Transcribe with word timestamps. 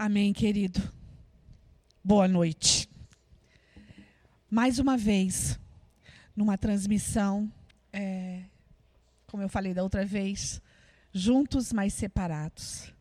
Amém, 0.00 0.32
querido. 0.32 0.80
Boa 2.04 2.28
noite. 2.28 2.88
Mais 4.48 4.78
uma 4.78 4.96
vez, 4.96 5.58
numa 6.36 6.56
transmissão, 6.56 7.52
é, 7.92 8.44
como 9.26 9.42
eu 9.42 9.48
falei 9.48 9.74
da 9.74 9.82
outra 9.82 10.06
vez, 10.06 10.62
juntos, 11.12 11.72
mas 11.72 11.94
separados. 11.94 12.94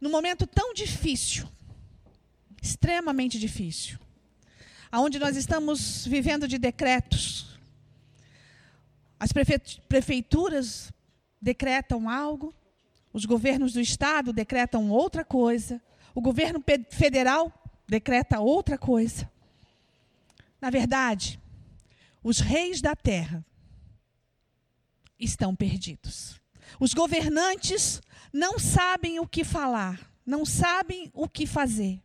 Num 0.00 0.08
momento 0.08 0.46
tão 0.46 0.72
difícil, 0.72 1.46
extremamente 2.62 3.38
difícil, 3.38 3.98
aonde 4.90 5.18
nós 5.18 5.36
estamos 5.36 6.06
vivendo 6.06 6.48
de 6.48 6.56
decretos. 6.56 7.60
As 9.18 9.32
prefeituras 9.86 10.90
decretam 11.42 12.08
algo, 12.08 12.54
os 13.12 13.26
governos 13.26 13.74
do 13.74 13.82
estado 13.82 14.32
decretam 14.32 14.88
outra 14.88 15.22
coisa, 15.22 15.78
o 16.14 16.20
governo 16.20 16.62
federal 16.90 17.52
decreta 17.86 18.40
outra 18.40 18.76
coisa. 18.78 19.30
Na 20.60 20.70
verdade, 20.70 21.40
os 22.22 22.40
reis 22.40 22.80
da 22.80 22.94
terra 22.94 23.44
estão 25.18 25.54
perdidos. 25.54 26.40
Os 26.78 26.94
governantes 26.94 28.00
não 28.32 28.58
sabem 28.58 29.18
o 29.18 29.26
que 29.26 29.44
falar, 29.44 30.10
não 30.24 30.44
sabem 30.44 31.10
o 31.14 31.28
que 31.28 31.46
fazer. 31.46 32.02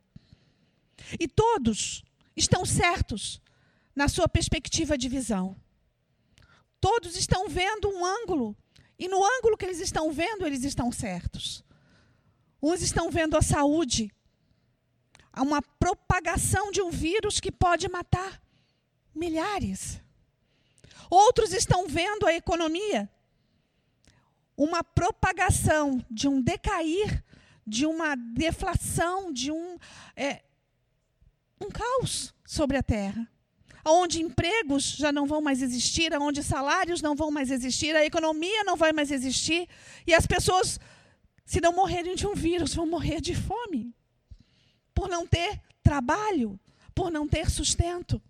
E 1.20 1.28
todos 1.28 2.04
estão 2.36 2.66
certos 2.66 3.42
na 3.96 4.08
sua 4.08 4.28
perspectiva 4.28 4.98
de 4.98 5.08
visão. 5.08 5.56
Todos 6.80 7.16
estão 7.16 7.50
vendo 7.50 7.90
um 7.90 8.06
ângulo, 8.06 8.56
e 8.98 9.08
no 9.08 9.24
ângulo 9.24 9.58
que 9.58 9.66
eles 9.66 9.80
estão 9.80 10.12
vendo, 10.12 10.46
eles 10.46 10.64
estão 10.64 10.92
certos. 10.92 11.65
Uns 12.68 12.82
estão 12.82 13.12
vendo 13.12 13.38
a 13.38 13.44
saúde, 13.44 14.12
uma 15.38 15.62
propagação 15.62 16.72
de 16.72 16.82
um 16.82 16.90
vírus 16.90 17.40
que 17.40 17.52
pode 17.52 17.88
matar 17.88 18.42
milhares. 19.14 20.02
Outros 21.08 21.54
estão 21.54 21.88
vendo 21.88 22.26
a 22.26 22.34
economia, 22.34 23.08
uma 24.58 24.84
propagação 24.84 26.04
de 26.10 26.28
um 26.28 26.42
decair, 26.42 27.24
de 27.68 27.86
uma 27.86 28.16
deflação, 28.16 29.32
de 29.32 29.52
um, 29.52 29.78
é, 30.16 30.42
um 31.62 31.70
caos 31.70 32.34
sobre 32.44 32.78
a 32.78 32.82
terra. 32.82 33.30
Onde 33.86 34.24
empregos 34.24 34.96
já 34.96 35.12
não 35.12 35.28
vão 35.28 35.40
mais 35.40 35.62
existir, 35.62 36.12
onde 36.20 36.42
salários 36.42 37.00
não 37.00 37.16
vão 37.16 37.30
mais 37.30 37.52
existir, 37.52 37.96
a 37.96 38.04
economia 38.04 38.64
não 38.64 38.76
vai 38.76 38.92
mais 38.92 39.12
existir, 39.12 39.70
e 40.08 40.16
as 40.16 40.26
pessoas 40.26 40.80
se 41.46 41.62
não 41.62 41.74
morrerem 41.74 42.16
de 42.16 42.26
um 42.26 42.34
vírus, 42.34 42.74
vão 42.74 42.88
morrer 42.88 43.22
de 43.22 43.36
fome. 43.36 43.94
Por 44.94 45.08
não 45.08 45.28
ter 45.28 45.62
trabalho, 45.84 46.60
por 46.94 47.12
não 47.12 47.28
ter 47.28 47.50
sustento. 47.50 48.22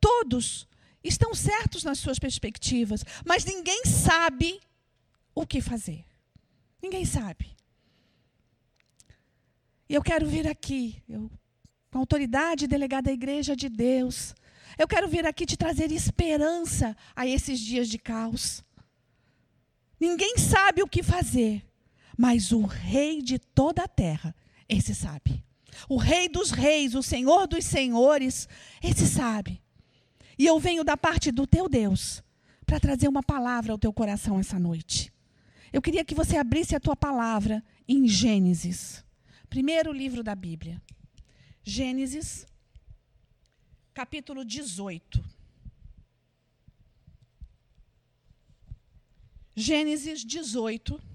Todos 0.00 0.66
estão 1.04 1.34
certos 1.34 1.84
nas 1.84 1.98
suas 1.98 2.18
perspectivas, 2.18 3.04
mas 3.26 3.44
ninguém 3.44 3.84
sabe 3.84 4.60
o 5.34 5.46
que 5.46 5.60
fazer. 5.60 6.04
Ninguém 6.80 7.04
sabe. 7.04 7.56
E 9.88 9.94
eu 9.94 10.02
quero 10.02 10.26
vir 10.26 10.48
aqui, 10.48 11.02
eu, 11.08 11.30
com 11.90 11.98
autoridade 11.98 12.66
delegada 12.66 13.10
à 13.10 13.12
igreja 13.12 13.54
de 13.54 13.68
Deus, 13.68 14.34
eu 14.78 14.88
quero 14.88 15.06
vir 15.06 15.26
aqui 15.26 15.44
te 15.44 15.56
trazer 15.56 15.92
esperança 15.92 16.96
a 17.14 17.26
esses 17.26 17.60
dias 17.60 17.88
de 17.88 17.98
caos. 17.98 18.64
Ninguém 20.00 20.38
sabe 20.38 20.82
o 20.82 20.88
que 20.88 21.02
fazer, 21.02 21.62
mas 22.16 22.52
o 22.52 22.62
rei 22.64 23.22
de 23.22 23.38
toda 23.38 23.84
a 23.84 23.88
terra, 23.88 24.34
esse 24.68 24.94
sabe. 24.94 25.44
O 25.88 25.96
rei 25.96 26.28
dos 26.28 26.50
reis, 26.50 26.94
o 26.94 27.02
senhor 27.02 27.46
dos 27.46 27.64
senhores, 27.64 28.48
esse 28.82 29.06
sabe. 29.06 29.62
E 30.38 30.46
eu 30.46 30.58
venho 30.58 30.84
da 30.84 30.96
parte 30.96 31.30
do 31.30 31.46
teu 31.46 31.68
Deus 31.68 32.22
para 32.66 32.80
trazer 32.80 33.08
uma 33.08 33.22
palavra 33.22 33.72
ao 33.72 33.78
teu 33.78 33.92
coração 33.92 34.38
essa 34.38 34.58
noite. 34.58 35.12
Eu 35.72 35.80
queria 35.80 36.04
que 36.04 36.14
você 36.14 36.36
abrisse 36.36 36.76
a 36.76 36.80
tua 36.80 36.94
palavra 36.94 37.64
em 37.88 38.06
Gênesis, 38.06 39.04
primeiro 39.48 39.92
livro 39.92 40.22
da 40.22 40.34
Bíblia. 40.34 40.80
Gênesis, 41.64 42.46
capítulo 43.94 44.44
18. 44.44 45.24
Gênesis 49.54 50.24
18 50.24 51.11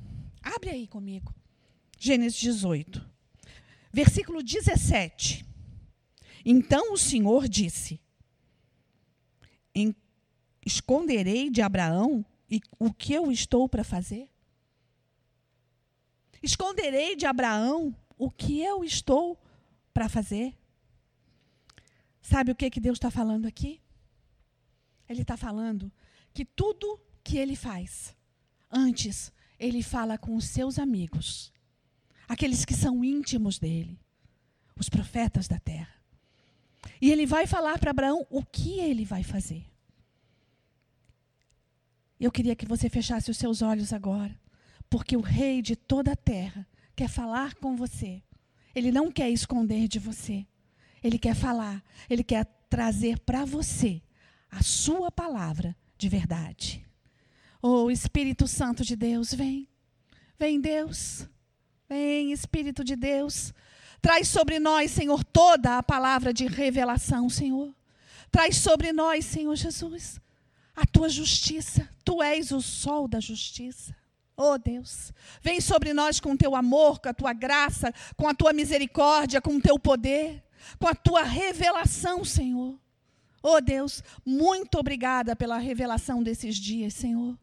Abre 0.55 0.69
aí 0.69 0.87
comigo. 0.87 1.33
Gênesis 1.97 2.39
18. 2.39 3.07
Versículo 3.91 4.43
17. 4.43 5.45
Então 6.45 6.93
o 6.93 6.97
Senhor 6.97 7.47
disse: 7.47 7.99
Esconderei 10.67 11.49
de 11.49 11.61
Abraão 11.61 12.25
o 12.77 12.93
que 12.93 13.13
eu 13.13 13.31
estou 13.31 13.69
para 13.69 13.85
fazer? 13.85 14.29
Esconderei 16.43 17.15
de 17.15 17.25
Abraão 17.25 17.95
o 18.17 18.29
que 18.29 18.61
eu 18.61 18.83
estou 18.83 19.41
para 19.93 20.09
fazer? 20.09 20.57
Sabe 22.21 22.51
o 22.51 22.55
que, 22.55 22.69
que 22.69 22.81
Deus 22.81 22.97
está 22.97 23.09
falando 23.09 23.45
aqui? 23.45 23.81
Ele 25.07 25.21
está 25.21 25.37
falando 25.37 25.89
que 26.33 26.43
tudo 26.43 26.99
que 27.23 27.37
ele 27.37 27.55
faz 27.55 28.13
antes 28.69 29.31
ele 29.59 29.81
fala 29.81 30.17
com 30.17 30.35
os 30.35 30.45
seus 30.45 30.77
amigos, 30.77 31.51
aqueles 32.27 32.65
que 32.65 32.73
são 32.73 33.03
íntimos 33.03 33.57
dele, 33.59 33.99
os 34.75 34.89
profetas 34.89 35.47
da 35.47 35.59
terra. 35.59 35.93
E 37.01 37.11
ele 37.11 37.25
vai 37.25 37.47
falar 37.47 37.79
para 37.79 37.91
Abraão 37.91 38.25
o 38.29 38.43
que 38.43 38.79
ele 38.79 39.05
vai 39.05 39.23
fazer. 39.23 39.65
Eu 42.19 42.31
queria 42.31 42.55
que 42.55 42.65
você 42.65 42.89
fechasse 42.89 43.29
os 43.29 43.37
seus 43.37 43.61
olhos 43.61 43.93
agora, 43.93 44.39
porque 44.89 45.15
o 45.15 45.21
rei 45.21 45.61
de 45.61 45.75
toda 45.75 46.13
a 46.13 46.15
terra 46.15 46.67
quer 46.95 47.07
falar 47.07 47.55
com 47.55 47.75
você. 47.75 48.23
Ele 48.73 48.91
não 48.91 49.11
quer 49.11 49.29
esconder 49.29 49.87
de 49.87 49.99
você. 49.99 50.45
Ele 51.03 51.19
quer 51.19 51.35
falar, 51.35 51.83
ele 52.09 52.23
quer 52.23 52.45
trazer 52.69 53.19
para 53.19 53.45
você 53.45 54.01
a 54.49 54.63
sua 54.63 55.11
palavra 55.11 55.75
de 55.97 56.09
verdade. 56.09 56.86
Oh, 57.61 57.89
Espírito 57.89 58.47
Santo 58.47 58.83
de 58.83 58.95
Deus, 58.95 59.33
vem. 59.33 59.67
Vem, 60.37 60.59
Deus. 60.61 61.27
Vem, 61.89 62.31
Espírito 62.31 62.83
de 62.83 62.95
Deus. 62.95 63.53
Traz 64.01 64.27
sobre 64.27 64.59
nós, 64.59 64.91
Senhor, 64.91 65.23
toda 65.23 65.77
a 65.77 65.83
palavra 65.83 66.33
de 66.33 66.45
revelação, 66.45 67.29
Senhor. 67.29 67.73
Traz 68.31 68.57
sobre 68.57 68.91
nós, 68.91 69.25
Senhor 69.25 69.55
Jesus, 69.55 70.19
a 70.75 70.85
tua 70.85 71.09
justiça. 71.09 71.89
Tu 72.03 72.21
és 72.21 72.51
o 72.51 72.61
sol 72.61 73.07
da 73.07 73.19
justiça. 73.19 73.95
Oh 74.35 74.57
Deus, 74.57 75.11
vem 75.41 75.59
sobre 75.59 75.93
nós 75.93 76.19
com 76.19 76.33
o 76.33 76.37
teu 76.37 76.55
amor, 76.55 76.99
com 76.99 77.09
a 77.09 77.13
tua 77.13 77.33
graça, 77.33 77.91
com 78.15 78.27
a 78.27 78.35
tua 78.35 78.53
misericórdia, 78.53 79.41
com 79.41 79.55
o 79.55 79.61
teu 79.61 79.79
poder, 79.79 80.43
com 80.77 80.87
a 80.87 80.93
tua 80.93 81.23
revelação, 81.23 82.23
Senhor. 82.23 82.79
Oh 83.41 83.59
Deus, 83.59 84.03
muito 84.23 84.77
obrigada 84.77 85.35
pela 85.35 85.57
revelação 85.57 86.21
desses 86.21 86.55
dias, 86.55 86.93
Senhor. 86.93 87.35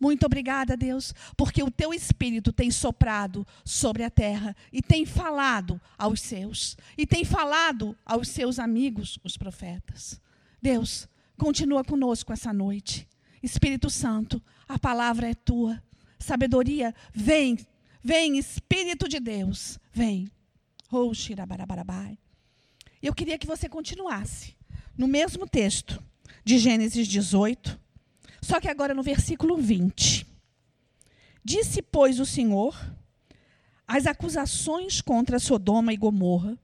Muito 0.00 0.26
obrigada, 0.26 0.76
Deus, 0.76 1.14
porque 1.36 1.62
o 1.62 1.70
teu 1.70 1.92
espírito 1.94 2.52
tem 2.52 2.70
soprado 2.70 3.46
sobre 3.64 4.02
a 4.02 4.10
terra 4.10 4.56
e 4.72 4.82
tem 4.82 5.06
falado 5.06 5.80
aos 5.96 6.20
seus, 6.20 6.76
e 6.96 7.06
tem 7.06 7.24
falado 7.24 7.96
aos 8.04 8.28
seus 8.28 8.58
amigos, 8.58 9.18
os 9.22 9.36
profetas. 9.36 10.20
Deus, 10.60 11.08
continua 11.36 11.84
conosco 11.84 12.32
essa 12.32 12.52
noite. 12.52 13.08
Espírito 13.42 13.90
Santo, 13.90 14.40
a 14.68 14.78
palavra 14.78 15.28
é 15.28 15.34
tua. 15.34 15.82
Sabedoria, 16.18 16.94
vem, 17.12 17.58
vem, 18.02 18.38
Espírito 18.38 19.08
de 19.08 19.18
Deus, 19.18 19.78
vem. 19.92 20.30
Oh, 20.90 21.12
Eu 23.02 23.14
queria 23.14 23.38
que 23.38 23.46
você 23.46 23.68
continuasse 23.68 24.54
no 24.96 25.08
mesmo 25.08 25.48
texto 25.48 26.02
de 26.44 26.58
Gênesis 26.58 27.08
18, 27.08 27.80
só 28.42 28.60
que 28.60 28.68
agora 28.68 28.92
no 28.92 29.02
versículo 29.02 29.56
20. 29.56 30.26
Disse, 31.44 31.80
pois, 31.80 32.18
o 32.18 32.26
Senhor, 32.26 32.76
as 33.86 34.06
acusações 34.06 35.00
contra 35.00 35.38
Sodoma 35.38 35.92
e 35.92 35.96
Gomorra, 35.96 36.58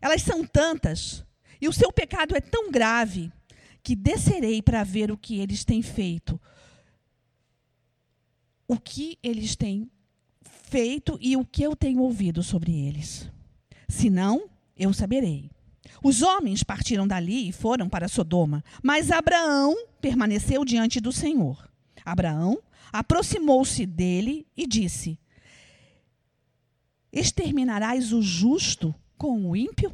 elas 0.00 0.22
são 0.22 0.46
tantas, 0.46 1.24
e 1.60 1.68
o 1.68 1.72
seu 1.72 1.92
pecado 1.92 2.36
é 2.36 2.40
tão 2.40 2.70
grave, 2.70 3.32
que 3.82 3.96
descerei 3.96 4.62
para 4.62 4.84
ver 4.84 5.10
o 5.10 5.16
que 5.16 5.40
eles 5.40 5.64
têm 5.64 5.82
feito. 5.82 6.40
O 8.66 8.78
que 8.78 9.18
eles 9.22 9.56
têm 9.56 9.90
feito 10.42 11.18
e 11.20 11.36
o 11.36 11.44
que 11.44 11.62
eu 11.62 11.74
tenho 11.74 12.02
ouvido 12.02 12.42
sobre 12.42 12.72
eles. 12.72 13.30
Se 13.88 14.10
não, 14.10 14.48
eu 14.76 14.92
saberei. 14.92 15.50
Os 16.02 16.22
homens 16.22 16.62
partiram 16.62 17.06
dali 17.06 17.48
e 17.48 17.52
foram 17.52 17.88
para 17.88 18.08
Sodoma, 18.08 18.64
mas 18.82 19.10
Abraão 19.10 19.74
permaneceu 20.00 20.64
diante 20.64 21.00
do 21.00 21.12
Senhor. 21.12 21.68
Abraão 22.04 22.62
aproximou-se 22.92 23.84
dele 23.84 24.46
e 24.56 24.66
disse: 24.66 25.18
exterminarás 27.12 28.12
o 28.12 28.22
justo 28.22 28.94
com 29.16 29.50
o 29.50 29.56
ímpio? 29.56 29.92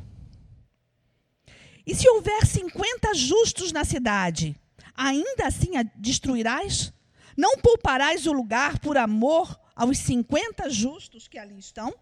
E 1.86 1.94
se 1.94 2.08
houver 2.08 2.46
cinquenta 2.46 3.14
justos 3.14 3.72
na 3.72 3.84
cidade, 3.84 4.56
ainda 4.94 5.46
assim 5.46 5.76
a 5.76 5.82
destruirás? 5.82 6.92
Não 7.36 7.58
pouparás 7.58 8.26
o 8.26 8.32
lugar 8.32 8.78
por 8.78 8.96
amor 8.96 9.58
aos 9.74 9.98
cinquenta 9.98 10.70
justos 10.70 11.26
que 11.26 11.36
ali 11.36 11.58
estão? 11.58 11.92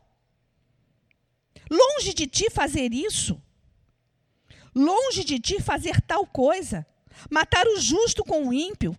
Longe 1.70 2.12
de 2.12 2.26
ti 2.26 2.50
fazer 2.50 2.92
isso. 2.92 3.40
Longe 4.74 5.24
de 5.24 5.38
ti 5.38 5.60
fazer 5.60 6.00
tal 6.00 6.26
coisa. 6.26 6.86
Matar 7.30 7.66
o 7.66 7.80
justo 7.80 8.24
com 8.24 8.48
o 8.48 8.52
ímpio. 8.52 8.96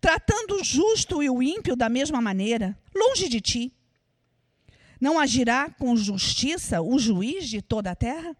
Tratando 0.00 0.56
o 0.56 0.64
justo 0.64 1.22
e 1.22 1.30
o 1.30 1.42
ímpio 1.42 1.74
da 1.74 1.88
mesma 1.88 2.20
maneira. 2.20 2.78
Longe 2.94 3.28
de 3.28 3.40
ti. 3.40 3.72
Não 5.00 5.18
agirá 5.18 5.70
com 5.70 5.96
justiça 5.96 6.82
o 6.82 6.98
juiz 6.98 7.48
de 7.48 7.62
toda 7.62 7.90
a 7.90 7.96
terra? 7.96 8.36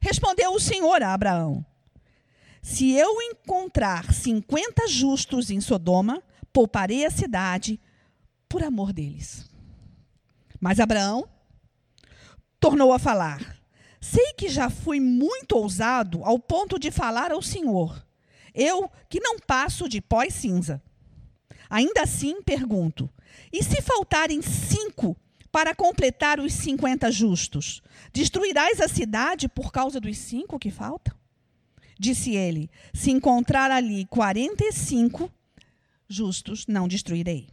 Respondeu 0.00 0.52
o 0.52 0.60
Senhor 0.60 1.02
a 1.02 1.14
Abraão: 1.14 1.64
Se 2.62 2.92
eu 2.92 3.20
encontrar 3.22 4.12
cinquenta 4.12 4.86
justos 4.86 5.50
em 5.50 5.60
Sodoma, 5.60 6.22
pouparei 6.52 7.06
a 7.06 7.10
cidade 7.10 7.80
por 8.48 8.62
amor 8.62 8.92
deles. 8.92 9.48
Mas 10.60 10.78
Abraão 10.78 11.28
tornou 12.60 12.92
a 12.92 12.98
falar: 12.98 13.58
Sei 14.00 14.32
que 14.34 14.48
já 14.48 14.70
fui 14.70 15.00
muito 15.00 15.56
ousado 15.56 16.24
ao 16.24 16.38
ponto 16.38 16.78
de 16.78 16.90
falar 16.90 17.32
ao 17.32 17.42
Senhor, 17.42 18.06
eu 18.54 18.90
que 19.08 19.20
não 19.20 19.38
passo 19.38 19.88
de 19.88 20.00
pó 20.00 20.22
e 20.22 20.30
cinza. 20.30 20.82
Ainda 21.68 22.02
assim 22.02 22.42
pergunto: 22.42 23.10
e 23.52 23.62
se 23.62 23.82
faltarem 23.82 24.40
cinco 24.42 25.16
para 25.50 25.74
completar 25.74 26.38
os 26.40 26.52
cinquenta 26.52 27.10
justos? 27.10 27.82
Destruirás 28.12 28.80
a 28.80 28.88
cidade 28.88 29.48
por 29.48 29.72
causa 29.72 30.00
dos 30.00 30.16
cinco 30.18 30.58
que 30.58 30.70
faltam? 30.70 31.14
Disse 31.98 32.34
ele: 32.34 32.70
Se 32.92 33.10
encontrar 33.10 33.70
ali 33.70 34.04
quarenta 34.06 34.64
e 34.64 34.72
cinco 34.72 35.30
justos, 36.08 36.66
não 36.66 36.86
destruirei. 36.86 37.48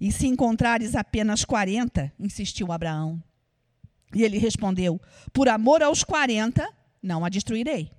E 0.00 0.12
se 0.12 0.26
encontrares 0.26 0.94
apenas 0.94 1.44
quarenta, 1.44 2.12
insistiu 2.18 2.70
Abraão. 2.70 3.22
E 4.14 4.22
ele 4.22 4.38
respondeu: 4.38 5.00
Por 5.32 5.48
amor 5.48 5.82
aos 5.82 6.02
quarenta, 6.02 6.68
não 7.02 7.24
a 7.24 7.28
destruirei. 7.28 7.90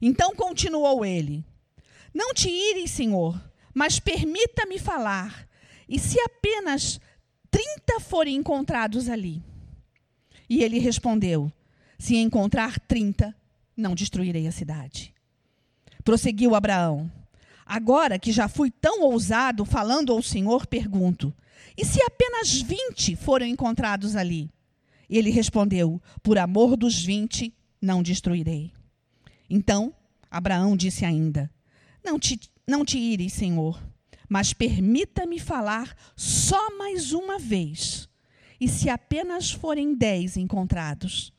Então 0.00 0.34
continuou 0.34 1.04
ele: 1.04 1.44
Não 2.14 2.32
te 2.32 2.48
ires, 2.48 2.90
Senhor, 2.90 3.40
mas 3.74 4.00
permita-me 4.00 4.78
falar. 4.78 5.48
E 5.88 5.98
se 5.98 6.18
apenas 6.20 7.00
trinta 7.50 8.00
forem 8.00 8.36
encontrados 8.36 9.08
ali? 9.08 9.42
E 10.48 10.62
ele 10.62 10.78
respondeu: 10.78 11.52
Se 11.98 12.16
encontrar 12.16 12.78
trinta, 12.80 13.34
não 13.76 13.94
destruirei 13.94 14.46
a 14.46 14.52
cidade. 14.52 15.14
Prosseguiu 16.02 16.54
Abraão: 16.54 17.10
Agora 17.66 18.18
que 18.18 18.32
já 18.32 18.48
fui 18.48 18.70
tão 18.70 19.02
ousado 19.02 19.64
falando 19.64 20.12
ao 20.12 20.22
Senhor, 20.22 20.66
pergunto: 20.66 21.34
E 21.76 21.84
se 21.84 22.02
apenas 22.02 22.60
vinte 22.60 23.14
foram 23.14 23.46
encontrados 23.46 24.16
ali? 24.16 24.50
E 25.10 25.18
ele 25.18 25.30
respondeu: 25.30 26.00
Por 26.22 26.38
amor 26.38 26.76
dos 26.76 27.02
vinte, 27.04 27.52
não 27.82 28.00
destruirei. 28.00 28.72
Então 29.50 29.92
Abraão 30.30 30.76
disse 30.76 31.04
ainda: 31.04 31.50
Não 32.04 32.16
te, 32.16 32.38
não 32.66 32.84
te 32.84 32.96
ires, 32.96 33.32
Senhor, 33.32 33.82
mas 34.28 34.52
permita-me 34.52 35.40
falar 35.40 35.96
só 36.14 36.78
mais 36.78 37.12
uma 37.12 37.40
vez. 37.40 38.08
E 38.60 38.68
se 38.68 38.88
apenas 38.88 39.50
forem 39.50 39.96
dez 39.96 40.36
encontrados? 40.36 41.32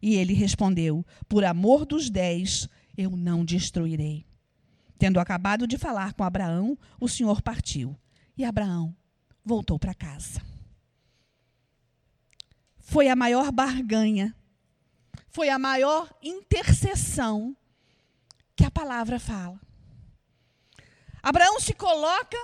E 0.00 0.14
ele 0.14 0.32
respondeu: 0.32 1.04
Por 1.28 1.44
amor 1.44 1.84
dos 1.84 2.08
dez, 2.08 2.66
eu 2.96 3.10
não 3.10 3.44
destruirei. 3.44 4.24
Tendo 4.98 5.20
acabado 5.20 5.66
de 5.66 5.76
falar 5.76 6.14
com 6.14 6.24
Abraão, 6.24 6.78
o 6.98 7.08
Senhor 7.08 7.42
partiu. 7.42 7.94
E 8.38 8.44
Abraão 8.44 8.96
voltou 9.44 9.78
para 9.78 9.92
casa 9.92 10.51
foi 12.82 13.08
a 13.08 13.16
maior 13.16 13.50
barganha, 13.50 14.36
foi 15.28 15.48
a 15.48 15.58
maior 15.58 16.12
intercessão 16.22 17.56
que 18.54 18.64
a 18.64 18.70
palavra 18.70 19.18
fala. 19.18 19.58
Abraão 21.22 21.58
se 21.60 21.72
coloca 21.72 22.36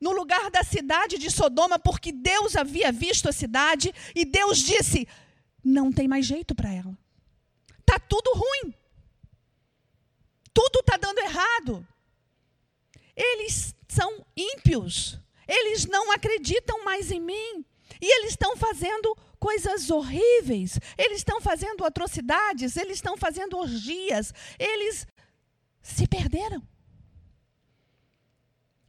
no 0.00 0.10
lugar 0.10 0.50
da 0.50 0.62
cidade 0.62 1.16
de 1.16 1.30
Sodoma 1.30 1.78
porque 1.78 2.12
Deus 2.12 2.56
havia 2.56 2.92
visto 2.92 3.28
a 3.28 3.32
cidade 3.32 3.94
e 4.14 4.24
Deus 4.24 4.58
disse: 4.58 5.08
não 5.64 5.90
tem 5.92 6.06
mais 6.06 6.26
jeito 6.26 6.54
para 6.54 6.72
ela. 6.72 6.96
Tá 7.84 7.98
tudo 7.98 8.32
ruim. 8.34 8.74
Tudo 10.52 10.80
está 10.80 10.96
dando 10.96 11.18
errado. 11.18 11.86
Eles 13.14 13.74
são 13.88 14.26
ímpios. 14.36 15.18
Eles 15.46 15.86
não 15.86 16.10
acreditam 16.10 16.84
mais 16.84 17.10
em 17.10 17.20
mim. 17.20 17.64
E 18.00 18.18
eles 18.18 18.30
estão 18.30 18.56
fazendo 18.56 19.16
coisas 19.46 19.90
horríveis, 19.90 20.80
eles 20.98 21.18
estão 21.18 21.40
fazendo 21.40 21.84
atrocidades, 21.84 22.76
eles 22.76 22.96
estão 22.96 23.16
fazendo 23.16 23.56
orgias, 23.56 24.34
eles 24.58 25.06
se 25.80 26.04
perderam. 26.08 26.60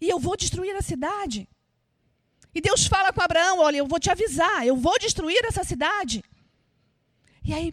E 0.02 0.10
eu 0.10 0.20
vou 0.20 0.36
destruir 0.36 0.76
a 0.76 0.82
cidade. 0.82 1.48
E 2.56 2.60
Deus 2.60 2.88
fala 2.88 3.14
com 3.14 3.22
Abraão: 3.22 3.60
Olha, 3.60 3.78
eu 3.78 3.86
vou 3.86 4.00
te 4.00 4.10
avisar, 4.10 4.66
eu 4.66 4.76
vou 4.76 4.98
destruir 4.98 5.46
essa 5.46 5.64
cidade. 5.64 6.24
E 7.44 7.54
aí, 7.54 7.72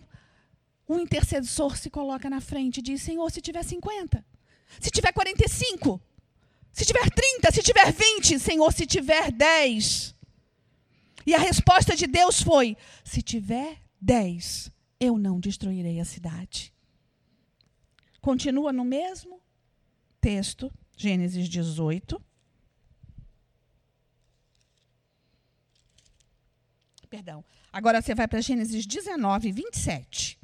o 0.87 0.99
intercessor 0.99 1.79
se 1.79 1.89
coloca 1.89 2.29
na 2.29 2.41
frente 2.51 2.79
e 2.79 2.83
diz: 2.83 3.01
Senhor, 3.01 3.31
se 3.31 3.41
tiver 3.41 3.65
50, 3.65 4.23
se 4.79 4.91
tiver 4.91 5.13
45, 5.13 5.99
se 6.71 6.85
tiver 6.85 7.09
30, 7.09 7.51
se 7.51 7.63
tiver 7.63 7.91
20, 7.91 8.39
Senhor, 8.39 8.71
se 8.75 8.87
tiver 8.87 9.33
10. 9.33 10.14
E 11.27 11.35
a 11.35 11.39
resposta 11.39 11.97
de 11.97 12.07
Deus 12.07 12.43
foi: 12.43 12.77
se 13.03 13.23
tiver 13.23 13.79
dez, 14.01 14.71
eu 15.01 15.17
não 15.17 15.41
destruirei 15.41 16.01
a 16.01 16.05
cidade. 16.05 16.73
Continua 18.21 18.73
no 18.73 18.85
mesmo 18.85 19.41
texto, 20.21 20.73
Gênesis 20.97 21.49
18. 21.49 22.21
Perdão. 27.09 27.45
Agora 27.73 28.03
você 28.03 28.15
vai 28.15 28.27
para 28.27 28.41
Gênesis 28.41 28.87
19, 28.87 29.53
27. 29.53 30.39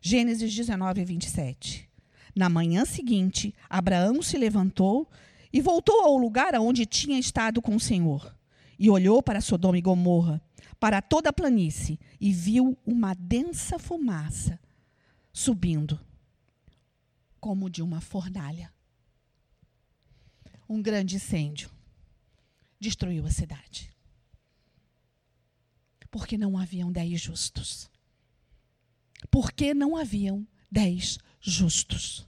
Gênesis 0.00 0.54
19, 0.54 1.04
27. 1.04 1.88
Na 2.34 2.48
manhã 2.48 2.84
seguinte, 2.84 3.54
Abraão 3.68 4.22
se 4.22 4.36
levantou 4.36 5.08
e 5.52 5.60
voltou 5.60 6.02
ao 6.02 6.16
lugar 6.16 6.54
onde 6.56 6.86
tinha 6.86 7.18
estado 7.18 7.62
com 7.62 7.76
o 7.76 7.80
Senhor 7.80 8.34
e 8.78 8.90
olhou 8.90 9.22
para 9.22 9.40
Sodoma 9.40 9.78
e 9.78 9.82
Gomorra, 9.82 10.42
para 10.78 11.00
toda 11.00 11.30
a 11.30 11.32
planície, 11.32 11.98
e 12.20 12.32
viu 12.32 12.76
uma 12.84 13.14
densa 13.14 13.78
fumaça 13.78 14.58
subindo, 15.32 16.00
como 17.40 17.68
de 17.68 17.82
uma 17.82 18.00
fornalha. 18.00 18.72
Um 20.68 20.80
grande 20.80 21.16
incêndio 21.16 21.70
destruiu 22.78 23.26
a 23.26 23.30
cidade. 23.30 23.92
Porque 26.10 26.38
não 26.38 26.56
haviam 26.56 26.92
dez 26.92 27.20
justos. 27.20 27.90
Porque 29.30 29.74
não 29.74 29.96
haviam 29.96 30.46
dez 30.70 31.18
justos. 31.40 32.26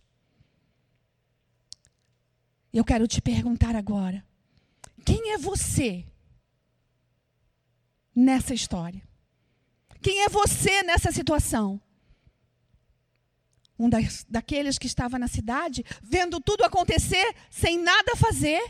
Eu 2.73 2.85
quero 2.85 3.07
te 3.07 3.23
perguntar 3.23 3.77
agora: 3.77 4.25
quem 5.05 5.33
é 5.33 5.39
você 5.39 6.05
nessa 8.17 8.55
história? 8.55 9.07
Quem 10.01 10.23
é 10.23 10.29
você 10.31 10.83
nessa 10.83 11.13
situação? 11.13 11.79
Um 13.79 13.91
das, 13.91 14.25
daqueles 14.27 14.79
que 14.79 14.87
estava 14.87 15.19
na 15.19 15.29
cidade, 15.29 15.85
vendo 16.03 16.41
tudo 16.41 16.65
acontecer 16.65 17.37
sem 17.51 17.79
nada 17.79 18.17
fazer? 18.17 18.63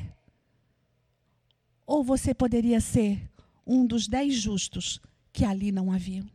Ou 1.86 2.02
você 2.02 2.34
poderia 2.34 2.80
ser 2.80 3.30
um 3.64 3.86
dos 3.86 4.08
dez 4.08 4.34
justos 4.34 5.00
que 5.32 5.44
ali 5.44 5.70
não 5.70 5.92
haviam? 5.92 6.28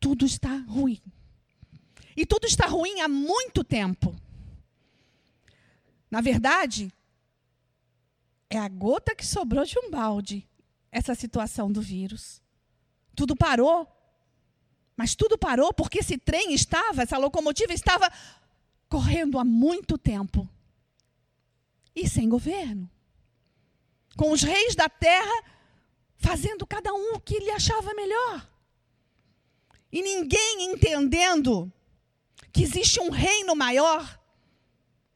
Tudo 0.00 0.24
está 0.24 0.56
ruim. 0.56 1.02
E 2.16 2.24
tudo 2.24 2.46
está 2.46 2.66
ruim 2.66 3.00
há 3.00 3.08
muito 3.08 3.62
tempo. 3.62 4.14
Na 6.10 6.20
verdade, 6.20 6.90
é 8.50 8.58
a 8.58 8.68
gota 8.68 9.14
que 9.14 9.26
sobrou 9.26 9.64
de 9.64 9.78
um 9.78 9.90
balde, 9.90 10.48
essa 10.90 11.14
situação 11.14 11.70
do 11.70 11.82
vírus. 11.82 12.40
Tudo 13.14 13.36
parou. 13.36 13.86
Mas 14.96 15.14
tudo 15.14 15.38
parou 15.38 15.72
porque 15.72 16.00
esse 16.00 16.18
trem 16.18 16.52
estava, 16.54 17.02
essa 17.02 17.18
locomotiva 17.18 17.72
estava 17.72 18.10
correndo 18.88 19.38
há 19.38 19.44
muito 19.44 19.96
tempo. 19.98 20.48
E 21.94 22.08
sem 22.08 22.28
governo. 22.28 22.90
com 24.16 24.32
os 24.32 24.42
reis 24.42 24.74
da 24.74 24.88
terra, 24.88 25.44
fazendo 26.16 26.66
cada 26.66 26.92
um 26.92 27.14
o 27.14 27.20
que 27.20 27.38
lhe 27.38 27.50
achava 27.50 27.94
melhor. 27.94 28.50
E 29.92 30.02
ninguém 30.02 30.72
entendendo 30.72 31.72
que 32.52 32.64
existe 32.64 32.98
um 33.00 33.10
reino 33.10 33.54
maior, 33.54 34.20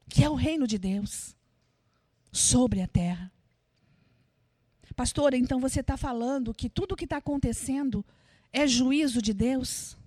que 0.09 0.23
é 0.23 0.29
o 0.29 0.35
reino 0.35 0.65
de 0.65 0.77
Deus, 0.77 1.35
sobre 2.33 2.81
a 2.81 2.87
terra. 2.87 3.31
Pastora, 4.95 5.37
então 5.37 5.59
você 5.59 5.79
está 5.79 5.95
falando 5.95 6.53
que 6.53 6.69
tudo 6.69 6.93
o 6.93 6.95
que 6.95 7.05
está 7.05 7.17
acontecendo 7.17 8.05
é 8.51 8.67
juízo 8.67 9.21
de 9.21 9.33
Deus? 9.33 9.97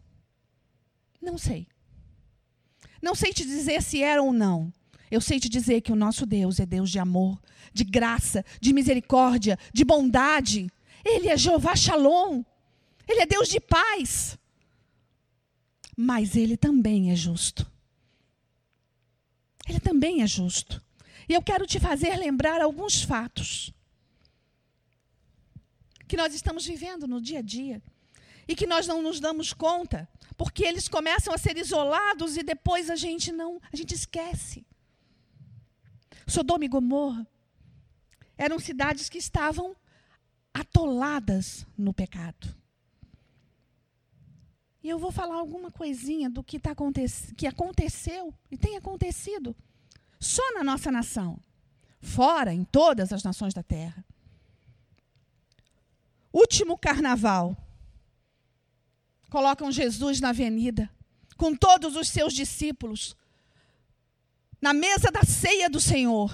Não 1.21 1.38
sei. 1.38 1.66
Não 3.00 3.14
sei 3.14 3.33
te 3.33 3.45
dizer 3.45 3.83
se 3.83 4.02
era 4.02 4.23
ou 4.23 4.33
não. 4.33 4.73
Eu 5.11 5.21
sei 5.21 5.38
te 5.38 5.49
dizer 5.49 5.80
que 5.80 5.92
o 5.92 5.97
nosso 5.97 6.26
Deus 6.26 6.59
é 6.59 6.66
Deus 6.66 6.90
de 6.90 6.99
amor, 6.99 7.40
de 7.73 7.85
graça, 7.85 8.45
de 8.61 8.73
misericórdia, 8.73 9.59
de 9.73 9.85
bondade. 9.85 10.68
Ele 11.04 11.28
é 11.28 11.37
Jeová 11.37 11.75
Shalom. 11.75 12.42
Ele 13.09 13.21
é 13.21 13.26
Deus 13.26 13.49
de 13.49 13.61
paz. 13.61 14.37
Mas 15.97 16.37
ele 16.37 16.56
também 16.56 17.11
é 17.11 17.16
justo. 17.16 17.71
Ele 19.68 19.80
também 19.80 20.23
é 20.23 20.26
justo. 20.26 20.85
E 21.28 21.35
eu 21.35 21.42
quero 21.42 21.66
te 21.66 21.80
fazer 21.80 22.16
lembrar 22.16 22.61
alguns 22.61 23.02
fatos 23.02 23.73
que 26.06 26.16
nós 26.16 26.35
estamos 26.35 26.64
vivendo 26.64 27.06
no 27.06 27.21
dia 27.21 27.40
a 27.40 27.42
dia 27.42 27.83
e 28.47 28.54
que 28.54 28.66
nós 28.66 28.87
não 28.87 29.02
nos 29.02 29.18
damos 29.18 29.52
conta, 29.52 30.09
porque 30.37 30.64
eles 30.64 30.88
começam 30.88 31.35
a 31.35 31.38
ser 31.38 31.56
isolados 31.56 32.37
e 32.37 32.42
depois 32.42 32.88
a 32.90 32.97
gente 32.97 33.33
não, 33.33 33.61
a 33.73 33.76
gente 33.76 33.95
esquece. 33.95 34.64
Sodoma 36.26 36.64
e 36.64 36.68
Gomorra 36.68 37.26
eram 38.38 38.59
cidades 38.59 39.09
que 39.09 39.18
estavam 39.18 39.75
atoladas 40.54 41.66
no 41.76 41.92
pecado. 41.92 42.54
E 44.83 44.88
eu 44.88 44.99
vou 44.99 45.11
falar 45.11 45.35
alguma 45.35 45.71
coisinha 45.71 46.30
do 46.30 46.45
que, 46.45 46.61
tá 46.61 46.75
que 47.37 47.47
aconteceu 47.47 48.33
e 48.50 48.56
tem 48.56 48.76
acontecido 48.76 49.56
só 50.18 50.42
na 50.54 50.64
nossa 50.64 50.90
nação, 50.90 51.38
fora 52.00 52.52
em 52.52 52.64
todas 52.64 53.12
as 53.12 53.23
nações 53.23 53.54
da 53.54 53.62
terra. 53.62 54.04
Último 56.32 56.76
carnaval. 56.76 57.56
Colocam 59.30 59.73
Jesus 59.73 60.20
na 60.20 60.28
avenida, 60.30 60.90
com 61.37 61.54
todos 61.54 61.96
os 61.96 62.08
seus 62.08 62.32
discípulos, 62.32 63.16
na 64.61 64.73
mesa 64.73 65.11
da 65.11 65.23
ceia 65.23 65.68
do 65.68 65.80
Senhor. 65.80 66.30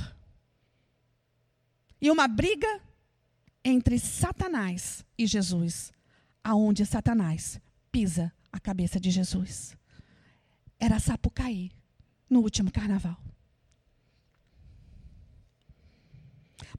E 2.01 2.11
uma 2.11 2.29
briga 2.29 2.81
entre 3.65 3.99
Satanás 3.99 5.05
e 5.17 5.27
Jesus, 5.27 5.93
aonde 6.43 6.85
Satanás 6.85 7.61
pisa 7.91 8.33
a 8.51 8.59
cabeça 8.59 8.99
de 8.99 9.11
Jesus. 9.11 9.77
Era 10.79 10.99
Sapucaí, 10.99 11.71
no 12.29 12.41
último 12.41 12.73
carnaval. 12.73 13.17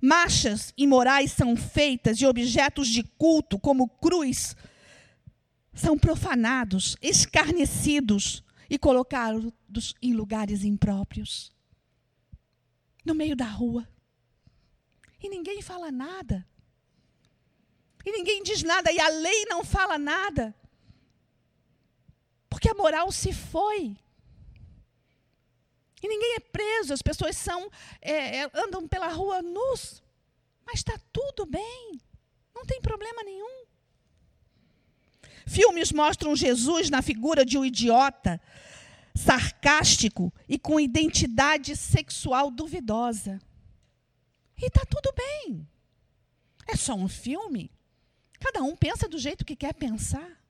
Marchas 0.05 0.73
imorais 0.75 1.31
são 1.31 1.55
feitas 1.55 2.19
e 2.19 2.25
objetos 2.25 2.89
de 2.89 3.03
culto, 3.03 3.57
como 3.57 3.87
cruz, 3.87 4.53
são 5.73 5.97
profanados, 5.97 6.97
escarnecidos 7.01 8.43
e 8.69 8.77
colocados 8.77 9.95
em 10.01 10.13
lugares 10.13 10.65
impróprios 10.65 11.53
no 13.05 13.15
meio 13.15 13.33
da 13.33 13.45
rua. 13.45 13.87
E 15.21 15.29
ninguém 15.29 15.61
fala 15.61 15.89
nada. 15.89 16.45
E 18.05 18.11
ninguém 18.11 18.43
diz 18.43 18.61
nada, 18.61 18.91
e 18.91 18.99
a 18.99 19.07
lei 19.07 19.45
não 19.45 19.63
fala 19.63 19.97
nada. 19.97 20.53
Porque 22.49 22.67
a 22.67 22.73
moral 22.73 23.09
se 23.09 23.31
foi. 23.31 23.95
E 26.03 26.07
ninguém 26.07 26.35
é 26.35 26.39
preso, 26.41 26.93
as 26.93 27.01
pessoas 27.01 27.37
são, 27.37 27.71
é, 28.01 28.39
é, 28.39 28.51
andam 28.53 28.85
pela 28.85 29.07
rua 29.07 29.41
nus. 29.41 30.03
Mas 30.65 30.79
está 30.79 30.99
tudo 31.13 31.45
bem, 31.45 31.99
não 32.53 32.65
tem 32.65 32.81
problema 32.81 33.23
nenhum. 33.23 33.63
Filmes 35.47 35.93
mostram 35.93 36.35
Jesus 36.35 36.89
na 36.89 37.01
figura 37.01 37.45
de 37.45 37.57
um 37.57 37.63
idiota, 37.63 38.39
sarcástico 39.15 40.33
e 40.47 40.59
com 40.59 40.79
identidade 40.79 41.75
sexual 41.75 42.51
duvidosa. 42.51 43.39
E 44.57 44.65
está 44.65 44.85
tudo 44.85 45.13
bem. 45.13 45.67
É 46.67 46.75
só 46.75 46.95
um 46.95 47.07
filme. 47.07 47.71
Cada 48.39 48.61
um 48.61 48.75
pensa 48.75 49.07
do 49.07 49.17
jeito 49.17 49.45
que 49.45 49.55
quer 49.55 49.73
pensar. 49.73 50.42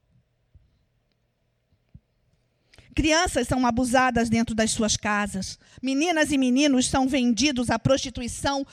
Crianças 2.93 3.47
são 3.47 3.65
abusadas 3.65 4.29
dentro 4.29 4.53
das 4.53 4.71
suas 4.71 4.95
casas. 4.95 5.57
Meninas 5.81 6.31
e 6.31 6.38
meninos 6.38 6.88
são 6.88 7.07
vendidos 7.07 7.69
à 7.69 7.79
prostituição 7.79 8.65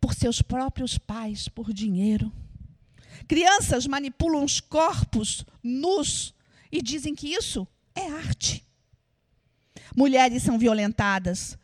por 0.00 0.14
seus 0.14 0.42
próprios 0.42 0.98
pais, 0.98 1.48
por 1.48 1.72
dinheiro. 1.72 2.32
Crianças 3.26 3.86
manipulam 3.86 4.44
os 4.44 4.60
corpos 4.60 5.46
nus 5.62 6.34
e 6.70 6.82
dizem 6.82 7.14
que 7.14 7.32
isso 7.32 7.66
é 7.94 8.10
arte. 8.10 8.64
Mulheres 9.96 10.42
são 10.42 10.58
violentadas, 10.58 11.56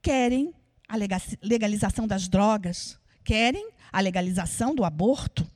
querem 0.00 0.52
a 0.88 0.96
legalização 1.42 2.06
das 2.06 2.28
drogas, 2.28 2.98
querem 3.24 3.70
a 3.90 4.00
legalização 4.00 4.74
do 4.74 4.84
aborto. 4.84 5.48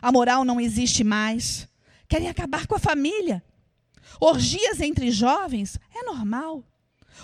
A 0.00 0.12
moral 0.12 0.44
não 0.44 0.60
existe 0.60 1.02
mais, 1.02 1.66
querem 2.06 2.28
acabar 2.28 2.66
com 2.66 2.74
a 2.74 2.78
família, 2.78 3.42
Orgias 4.20 4.80
entre 4.80 5.10
jovens 5.10 5.78
é 5.94 6.02
normal. 6.02 6.64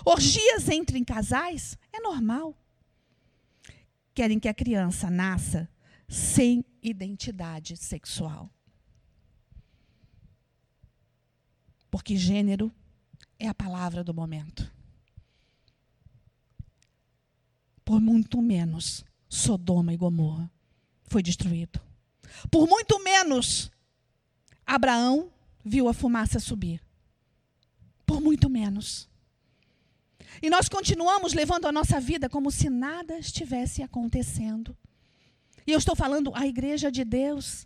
Orgias 0.05 0.69
entre 0.69 1.03
casais 1.03 1.77
é 1.91 1.99
normal. 1.99 2.55
Querem 4.13 4.39
que 4.39 4.47
a 4.47 4.53
criança 4.53 5.09
nasça 5.09 5.69
sem 6.07 6.63
identidade 6.81 7.77
sexual. 7.77 8.49
Porque 11.89 12.15
gênero 12.17 12.71
é 13.39 13.47
a 13.47 13.53
palavra 13.53 14.03
do 14.03 14.13
momento. 14.13 14.71
Por 17.85 17.99
muito 17.99 18.41
menos, 18.41 19.03
Sodoma 19.27 19.93
e 19.93 19.97
Gomorra 19.97 20.51
foi 21.05 21.21
destruído. 21.21 21.81
Por 22.49 22.67
muito 22.67 23.03
menos, 23.03 23.71
Abraão 24.65 25.31
viu 25.63 25.87
a 25.87 25.93
fumaça 25.93 26.39
subir. 26.39 26.81
Por 28.05 28.19
muito 28.19 28.49
menos. 28.49 29.09
E 30.41 30.49
nós 30.49 30.67
continuamos 30.67 31.33
levando 31.33 31.65
a 31.65 31.71
nossa 31.71 31.99
vida 31.99 32.29
como 32.29 32.51
se 32.51 32.69
nada 32.69 33.17
estivesse 33.17 33.81
acontecendo. 33.81 34.75
E 35.65 35.71
eu 35.71 35.77
estou 35.77 35.95
falando 35.95 36.31
a 36.35 36.45
igreja 36.45 36.91
de 36.91 37.03
Deus, 37.05 37.65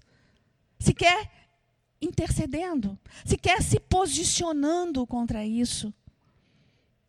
sequer 0.80 1.32
intercedendo, 2.00 2.98
sequer 3.26 3.62
se 3.64 3.80
posicionando 3.80 5.06
contra 5.08 5.46
isso. 5.46 5.94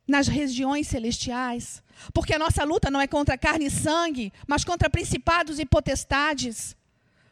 Nas 0.07 0.27
regiões 0.27 0.89
celestiais, 0.89 1.83
porque 2.15 2.33
a 2.33 2.39
nossa 2.39 2.65
luta 2.65 2.91
não 2.91 2.99
é 2.99 3.07
contra 3.07 3.37
carne 3.37 3.67
e 3.67 3.71
sangue, 3.71 4.33
mas 4.47 4.65
contra 4.65 4.89
principados 4.89 5.59
e 5.59 5.67
potestades. 5.67 6.75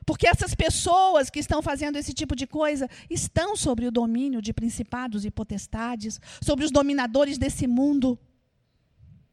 Porque 0.07 0.29
essas 0.29 0.55
pessoas 0.55 1.29
que 1.29 1.41
estão 1.41 1.61
fazendo 1.61 1.97
esse 1.97 2.15
tipo 2.15 2.37
de 2.37 2.47
coisa 2.47 2.89
estão 3.11 3.57
sobre 3.57 3.87
o 3.87 3.91
domínio 3.91 4.41
de 4.41 4.53
principados 4.53 5.25
e 5.25 5.31
potestades, 5.33 6.21
sobre 6.41 6.65
os 6.65 6.71
dominadores 6.71 7.37
desse 7.37 7.67
mundo, 7.67 8.17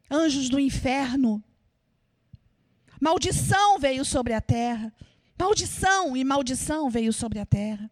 anjos 0.10 0.50
do 0.50 0.60
inferno. 0.60 1.44
Maldição 3.00 3.78
veio 3.78 4.04
sobre 4.04 4.34
a 4.34 4.42
terra. 4.42 4.92
Maldição 5.38 6.18
e 6.18 6.24
maldição 6.24 6.90
veio 6.90 7.14
sobre 7.14 7.38
a 7.38 7.46
terra. 7.46 7.92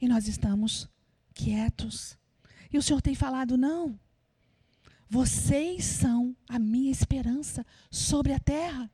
E 0.00 0.08
nós 0.08 0.26
estamos 0.26 0.88
quietos. 1.34 2.16
E 2.72 2.78
o 2.78 2.82
Senhor 2.82 3.02
tem 3.02 3.14
falado: 3.14 3.58
não, 3.58 3.98
vocês 5.10 5.84
são 5.84 6.34
a 6.48 6.58
minha 6.58 6.90
esperança 6.90 7.66
sobre 7.90 8.32
a 8.32 8.38
terra. 8.38 8.90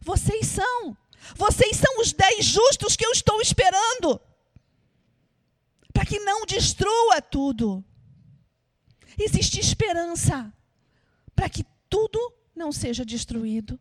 Vocês 0.00 0.46
são. 0.46 0.96
Vocês 1.34 1.76
são 1.76 2.00
os 2.00 2.12
dez 2.12 2.44
justos 2.44 2.96
que 2.96 3.04
eu 3.04 3.12
estou 3.12 3.40
esperando. 3.40 4.20
Para 5.92 6.04
que 6.04 6.18
não 6.20 6.44
destrua 6.44 7.20
tudo. 7.20 7.84
Existe 9.18 9.58
esperança 9.58 10.52
para 11.34 11.48
que 11.48 11.64
tudo 11.88 12.18
não 12.54 12.72
seja 12.72 13.04
destruído. 13.04 13.78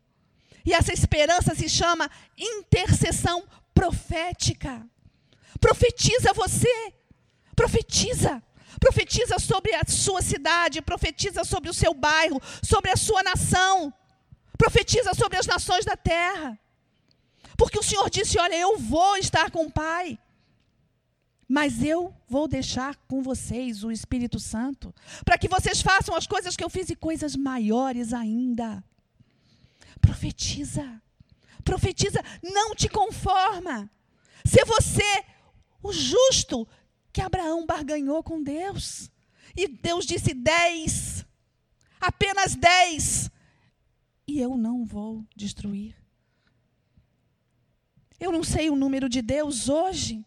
E 0.66 0.74
essa 0.74 0.92
esperança 0.92 1.56
se 1.56 1.70
chama 1.70 2.10
intercessão 2.38 3.48
profética. 3.74 4.86
Profetiza 5.60 6.34
você. 6.34 6.94
Profetiza. 7.56 8.44
Profetiza 8.80 9.40
sobre 9.40 9.74
a 9.74 9.84
sua 9.88 10.22
cidade, 10.22 10.82
profetiza 10.82 11.46
sobre 11.46 11.70
o 11.70 11.74
seu 11.74 11.94
bairro, 11.94 12.42
sobre 12.62 12.92
a 12.92 12.98
sua 12.98 13.24
nação. 13.24 13.94
Profetiza 14.58 15.14
sobre 15.14 15.38
as 15.38 15.46
nações 15.46 15.86
da 15.86 15.96
terra. 15.98 16.60
Porque 17.58 17.80
o 17.80 17.84
Senhor 17.84 18.10
disse: 18.10 18.40
Olha, 18.40 18.56
eu 18.56 18.78
vou 18.78 19.18
estar 19.18 19.52
com 19.52 19.66
o 19.66 19.72
Pai. 19.72 20.20
Mas 21.48 21.84
eu 21.84 22.14
vou 22.28 22.48
deixar 22.48 22.96
com 23.08 23.22
vocês 23.22 23.84
o 23.84 23.92
Espírito 23.92 24.40
Santo, 24.40 24.94
para 25.24 25.38
que 25.38 25.48
vocês 25.48 25.80
façam 25.80 26.16
as 26.16 26.26
coisas 26.26 26.56
que 26.56 26.64
eu 26.64 26.70
fiz 26.72 26.90
e 26.90 26.96
coisas 26.96 27.36
maiores 27.36 28.14
ainda. 28.14 28.84
Profetiza. 30.02 31.02
Profetiza, 31.64 32.24
não 32.44 32.74
te 32.76 32.90
conforma. 32.90 33.90
Se 34.44 34.64
você 34.66 35.24
o 35.86 35.94
justo 35.94 36.68
que 37.14 37.22
Abraão 37.22 37.66
barganhou 37.66 38.24
com 38.24 38.42
Deus. 38.42 39.10
E 39.56 39.68
Deus 39.68 40.06
disse: 40.06 40.34
dez, 40.34 41.26
apenas 42.02 42.56
dez, 42.56 43.30
e 44.28 44.40
eu 44.40 44.58
não 44.58 44.86
vou 44.86 45.26
destruir. 45.36 45.96
Eu 48.20 48.32
não 48.32 48.44
sei 48.44 48.70
o 48.70 48.76
número 48.76 49.08
de 49.10 49.22
Deus 49.22 49.70
hoje, 49.70 50.26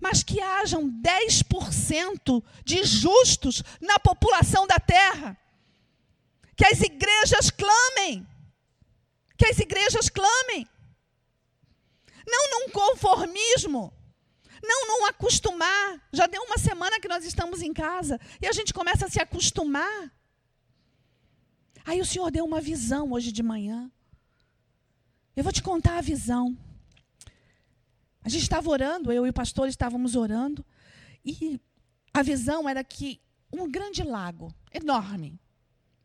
mas 0.00 0.22
que 0.22 0.40
hajam 0.40 0.90
10% 0.90 2.44
de 2.64 2.84
justos 2.84 3.62
na 3.80 3.98
população 3.98 4.66
da 4.66 4.78
terra. 4.78 5.36
Que 6.54 6.66
as 6.66 6.80
igrejas 6.80 7.50
clamem. 7.50 8.26
Que 9.36 9.46
as 9.46 9.58
igrejas 9.58 10.08
clamem. 10.08 10.68
Não 12.26 12.50
num 12.50 12.70
conformismo. 12.70 13.92
Não 14.62 14.88
num 14.88 15.06
acostumar. 15.06 16.02
Já 16.12 16.26
deu 16.26 16.42
uma 16.42 16.58
semana 16.58 16.98
que 16.98 17.08
nós 17.08 17.24
estamos 17.24 17.62
em 17.62 17.72
casa 17.72 18.20
e 18.40 18.46
a 18.46 18.52
gente 18.52 18.74
começa 18.74 19.06
a 19.06 19.08
se 19.08 19.20
acostumar. 19.20 20.12
Aí 21.86 22.00
o 22.00 22.04
Senhor 22.04 22.32
deu 22.32 22.44
uma 22.44 22.60
visão 22.60 23.12
hoje 23.12 23.30
de 23.30 23.44
manhã. 23.44 23.88
Eu 25.36 25.44
vou 25.44 25.52
te 25.52 25.62
contar 25.62 25.98
a 25.98 26.00
visão. 26.00 26.58
A 28.24 28.28
gente 28.28 28.42
estava 28.42 28.68
orando, 28.68 29.12
eu 29.12 29.24
e 29.24 29.30
o 29.30 29.32
pastor 29.32 29.68
estávamos 29.68 30.16
orando, 30.16 30.66
e 31.24 31.60
a 32.12 32.24
visão 32.24 32.68
era 32.68 32.82
que 32.82 33.20
um 33.52 33.70
grande 33.70 34.02
lago, 34.02 34.52
enorme, 34.74 35.38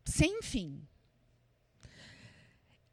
sem 0.04 0.40
fim. 0.40 0.86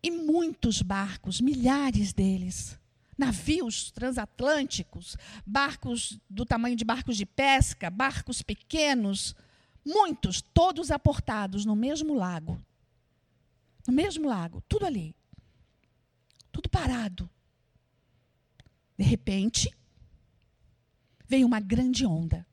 E 0.01 0.09
muitos 0.09 0.81
barcos, 0.81 1.39
milhares 1.39 2.11
deles, 2.11 2.79
navios 3.15 3.91
transatlânticos, 3.91 5.15
barcos 5.45 6.19
do 6.27 6.43
tamanho 6.43 6.75
de 6.75 6.83
barcos 6.83 7.15
de 7.15 7.25
pesca, 7.25 7.91
barcos 7.91 8.41
pequenos, 8.41 9.35
muitos, 9.85 10.41
todos 10.41 10.89
aportados 10.89 11.65
no 11.65 11.75
mesmo 11.75 12.15
lago. 12.15 12.59
No 13.89 13.95
mesmo 13.95 14.27
lago, 14.29 14.61
tudo 14.69 14.85
ali. 14.85 15.15
Tudo 16.51 16.69
parado. 16.69 17.27
De 18.95 19.03
repente, 19.03 19.75
veio 21.27 21.47
uma 21.47 21.59
grande 21.59 22.05
onda, 22.05 22.45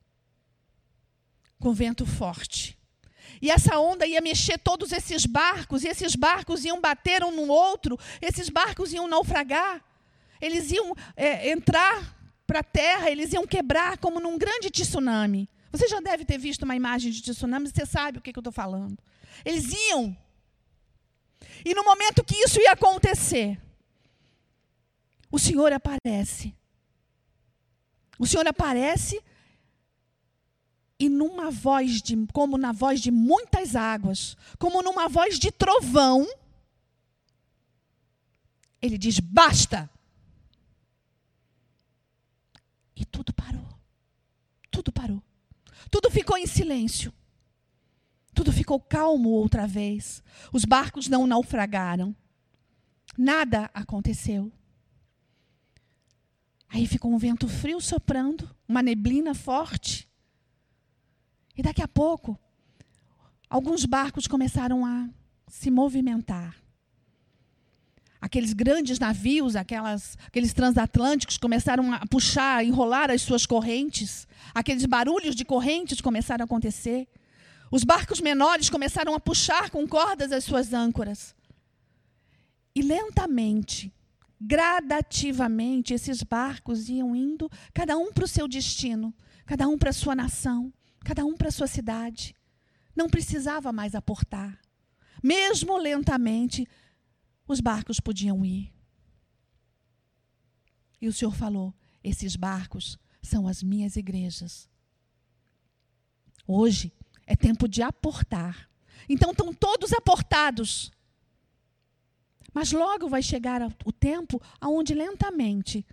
com 1.59 1.71
vento 1.75 2.07
forte. 2.07 2.75
E 3.39 3.51
essa 3.51 3.77
onda 3.77 4.07
ia 4.07 4.19
mexer 4.19 4.57
todos 4.57 4.91
esses 4.91 5.27
barcos, 5.27 5.83
e 5.83 5.87
esses 5.87 6.15
barcos 6.15 6.65
iam 6.65 6.81
bater 6.81 7.23
um 7.23 7.29
no 7.29 7.53
outro, 7.53 7.99
esses 8.19 8.49
barcos 8.49 8.91
iam 8.91 9.07
naufragar, 9.07 9.85
eles 10.41 10.71
iam 10.71 10.95
é, 11.15 11.51
entrar 11.51 12.17
para 12.47 12.61
a 12.61 12.63
terra, 12.63 13.11
eles 13.11 13.31
iam 13.31 13.45
quebrar 13.45 13.99
como 13.99 14.19
num 14.19 14.39
grande 14.39 14.71
tsunami. 14.71 15.47
Você 15.71 15.87
já 15.87 15.99
deve 15.99 16.25
ter 16.25 16.39
visto 16.39 16.63
uma 16.63 16.75
imagem 16.75 17.11
de 17.11 17.21
tsunami, 17.21 17.69
você 17.69 17.85
sabe 17.85 18.17
o 18.17 18.21
que, 18.21 18.33
que 18.33 18.39
eu 18.39 18.41
estou 18.41 18.51
falando. 18.51 18.97
Eles 19.45 19.71
iam. 19.89 20.17
E 21.63 21.73
no 21.73 21.83
momento 21.83 22.23
que 22.23 22.35
isso 22.35 22.59
ia 22.59 22.71
acontecer, 22.71 23.59
o 25.31 25.37
Senhor 25.37 25.71
aparece. 25.73 26.55
O 28.17 28.25
Senhor 28.25 28.47
aparece 28.47 29.23
e 30.99 31.09
numa 31.09 31.51
voz 31.51 32.01
de, 32.01 32.15
como 32.33 32.57
na 32.57 32.71
voz 32.71 33.01
de 33.01 33.11
muitas 33.11 33.75
águas, 33.75 34.35
como 34.57 34.81
numa 34.81 35.07
voz 35.07 35.37
de 35.37 35.51
trovão, 35.51 36.27
ele 38.81 38.97
diz: 38.97 39.19
basta. 39.19 39.89
E 42.95 43.05
tudo 43.05 43.31
parou. 43.31 43.67
Tudo 44.71 44.91
parou. 44.91 45.21
Tudo 45.91 46.09
ficou 46.09 46.37
em 46.37 46.47
silêncio. 46.47 47.13
Tudo 48.37 48.51
ficou 48.51 48.79
calmo 48.79 49.29
outra 49.29 49.65
vez. 49.65 50.21
Os 50.53 50.63
barcos 50.63 51.07
não 51.07 51.25
naufragaram. 51.25 52.15
Nada 53.17 53.67
aconteceu. 53.73 54.51
Aí 56.69 56.85
ficou 56.85 57.11
um 57.11 57.17
vento 57.17 57.47
frio 57.47 57.81
soprando, 57.81 58.47
uma 58.67 58.83
neblina 58.83 59.33
forte. 59.33 60.07
E 61.57 61.63
daqui 61.63 61.81
a 61.81 61.87
pouco, 61.87 62.37
alguns 63.49 63.85
barcos 63.85 64.27
começaram 64.27 64.85
a 64.85 65.09
se 65.47 65.71
movimentar. 65.71 66.55
Aqueles 68.21 68.53
grandes 68.53 68.99
navios, 68.99 69.55
aquelas, 69.55 70.15
aqueles 70.27 70.53
transatlânticos 70.53 71.39
começaram 71.39 71.91
a 71.91 72.05
puxar, 72.05 72.63
enrolar 72.63 73.09
as 73.09 73.23
suas 73.23 73.47
correntes. 73.47 74.27
Aqueles 74.53 74.85
barulhos 74.85 75.35
de 75.35 75.43
correntes 75.43 76.01
começaram 76.01 76.43
a 76.43 76.45
acontecer. 76.45 77.07
Os 77.71 77.83
barcos 77.83 78.21
menores 78.21 78.69
começaram 78.69 79.13
a 79.13 79.19
puxar 79.19 79.69
com 79.69 79.87
cordas 79.87 80.31
as 80.31 80.43
suas 80.43 80.73
âncoras. 80.73 81.35
E 82.73 82.81
lentamente, 82.81 83.93
gradativamente 84.39 85.93
esses 85.93 86.23
barcos 86.23 86.89
iam 86.89 87.15
indo, 87.15 87.49
cada 87.73 87.97
um 87.97 88.13
para 88.13 88.25
o 88.25 88.27
seu 88.27 88.47
destino, 88.47 89.13
cada 89.45 89.67
um 89.67 89.77
para 89.77 89.89
a 89.89 89.93
sua 89.93 90.15
nação, 90.15 90.71
cada 91.03 91.25
um 91.25 91.35
para 91.35 91.49
a 91.49 91.51
sua 91.51 91.67
cidade. 91.67 92.35
Não 92.95 93.09
precisava 93.09 93.73
mais 93.73 93.95
aportar. 93.95 94.59
Mesmo 95.21 95.77
lentamente, 95.77 96.67
os 97.47 97.59
barcos 97.59 97.99
podiam 97.99 98.45
ir. 98.45 98.71
E 101.01 101.07
o 101.07 101.13
Senhor 101.13 101.35
falou: 101.35 101.73
esses 102.03 102.35
barcos 102.35 102.97
são 103.21 103.47
as 103.47 103.61
minhas 103.61 103.95
igrejas. 103.95 104.69
Hoje 106.45 106.93
é 107.27 107.35
tempo 107.35 107.67
de 107.67 107.83
aportar. 107.83 108.67
Então 109.07 109.31
estão 109.31 109.53
todos 109.53 109.93
aportados. 109.93 110.91
Mas 112.53 112.71
logo 112.71 113.07
vai 113.09 113.21
chegar 113.21 113.61
o 113.85 113.91
tempo 113.91 114.41
onde 114.61 114.95
lentamente 114.95 115.85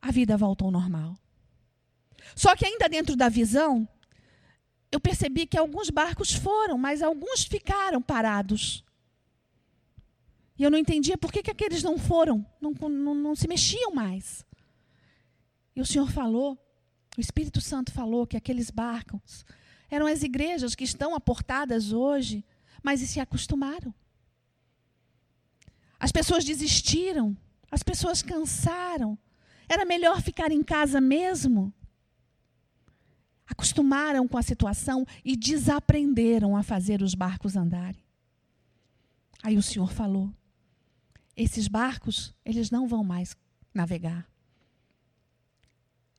a 0.00 0.10
vida 0.10 0.36
volta 0.36 0.64
ao 0.64 0.70
normal. 0.70 1.18
Só 2.34 2.54
que 2.54 2.64
ainda 2.64 2.88
dentro 2.88 3.16
da 3.16 3.28
visão, 3.28 3.86
eu 4.90 5.00
percebi 5.00 5.46
que 5.46 5.58
alguns 5.58 5.90
barcos 5.90 6.32
foram, 6.32 6.78
mas 6.78 7.02
alguns 7.02 7.44
ficaram 7.44 8.00
parados. 8.00 8.84
E 10.56 10.62
eu 10.62 10.70
não 10.70 10.78
entendia 10.78 11.18
por 11.18 11.32
que, 11.32 11.42
que 11.42 11.50
aqueles 11.50 11.82
não 11.82 11.98
foram, 11.98 12.46
não, 12.60 12.72
não, 12.88 13.14
não 13.14 13.34
se 13.34 13.48
mexiam 13.48 13.92
mais. 13.92 14.44
E 15.74 15.80
o 15.80 15.86
Senhor 15.86 16.10
falou, 16.10 16.58
o 17.16 17.20
Espírito 17.20 17.60
Santo 17.60 17.92
falou 17.92 18.26
que 18.26 18.36
aqueles 18.36 18.70
barcos 18.70 19.44
eram 19.90 20.06
as 20.06 20.22
igrejas 20.22 20.74
que 20.74 20.84
estão 20.84 21.14
aportadas 21.14 21.92
hoje, 21.92 22.44
mas 22.82 23.00
se 23.00 23.20
acostumaram. 23.20 23.94
As 25.98 26.12
pessoas 26.12 26.44
desistiram, 26.44 27.36
as 27.70 27.82
pessoas 27.82 28.22
cansaram. 28.22 29.18
Era 29.68 29.84
melhor 29.84 30.22
ficar 30.22 30.50
em 30.50 30.62
casa 30.62 31.00
mesmo. 31.00 31.72
Acostumaram 33.46 34.26
com 34.26 34.38
a 34.38 34.42
situação 34.42 35.04
e 35.24 35.36
desaprenderam 35.36 36.56
a 36.56 36.62
fazer 36.62 37.02
os 37.02 37.14
barcos 37.14 37.56
andarem. 37.56 38.02
Aí 39.42 39.56
o 39.56 39.62
Senhor 39.62 39.92
falou: 39.92 40.32
esses 41.36 41.68
barcos, 41.68 42.34
eles 42.44 42.70
não 42.70 42.86
vão 42.86 43.02
mais 43.02 43.36
navegar. 43.74 44.28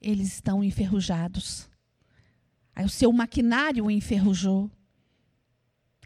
Eles 0.01 0.33
estão 0.33 0.63
enferrujados. 0.63 1.69
Aí 2.75 2.85
o 2.85 2.89
seu 2.89 3.11
maquinário 3.11 3.89
enferrujou. 3.89 4.69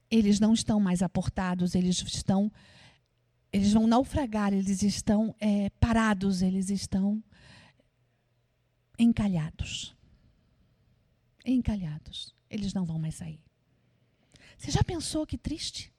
Eles 0.09 0.39
não 0.39 0.53
estão 0.53 0.79
mais 0.79 1.01
aportados, 1.01 1.75
eles 1.75 2.01
estão 2.01 2.51
eles 3.55 3.71
vão 3.71 3.87
naufragar, 3.87 4.51
eles 4.51 4.83
estão 4.83 5.33
é, 5.39 5.69
parados, 5.79 6.41
eles 6.41 6.69
estão 6.69 7.23
encalhados. 8.99 9.95
Encalhados. 11.45 12.35
Eles 12.49 12.73
não 12.73 12.83
vão 12.83 12.99
mais 12.99 13.15
sair. 13.15 13.39
Você 14.57 14.71
já 14.71 14.83
pensou 14.83 15.25
que 15.25 15.37
triste? 15.37 15.93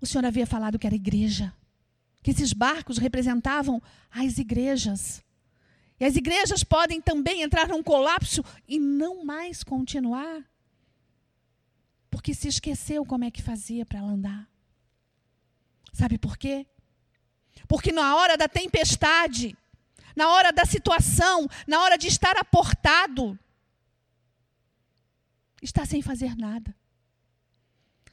O 0.00 0.06
Senhor 0.06 0.24
havia 0.24 0.46
falado 0.46 0.78
que 0.78 0.86
era 0.86 0.94
igreja, 0.94 1.52
que 2.22 2.30
esses 2.30 2.52
barcos 2.52 2.98
representavam 2.98 3.82
as 4.10 4.38
igrejas. 4.38 5.23
As 6.04 6.16
igrejas 6.16 6.62
podem 6.62 7.00
também 7.00 7.40
entrar 7.40 7.66
num 7.66 7.82
colapso 7.82 8.44
e 8.68 8.78
não 8.78 9.24
mais 9.24 9.64
continuar, 9.64 10.44
porque 12.10 12.34
se 12.34 12.46
esqueceu 12.46 13.06
como 13.06 13.24
é 13.24 13.30
que 13.30 13.40
fazia 13.40 13.86
para 13.86 14.02
andar. 14.02 14.46
Sabe 15.94 16.18
por 16.18 16.36
quê? 16.36 16.66
Porque 17.66 17.90
na 17.90 18.16
hora 18.16 18.36
da 18.36 18.46
tempestade, 18.46 19.56
na 20.14 20.28
hora 20.28 20.52
da 20.52 20.66
situação, 20.66 21.48
na 21.66 21.80
hora 21.80 21.96
de 21.96 22.08
estar 22.08 22.36
aportado, 22.36 23.38
está 25.62 25.86
sem 25.86 26.02
fazer 26.02 26.36
nada. 26.36 26.76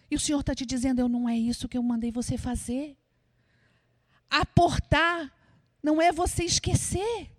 E 0.09 0.15
o 0.15 0.19
Senhor 0.19 0.39
está 0.39 0.55
te 0.55 0.65
dizendo: 0.65 0.99
eu 0.99 1.09
não 1.09 1.27
é 1.27 1.37
isso 1.37 1.67
que 1.67 1.77
eu 1.77 1.83
mandei 1.83 2.09
você 2.11 2.37
fazer. 2.37 2.97
Aportar 4.29 5.29
não 5.83 6.01
é 6.01 6.13
você 6.13 6.45
esquecer. 6.45 7.29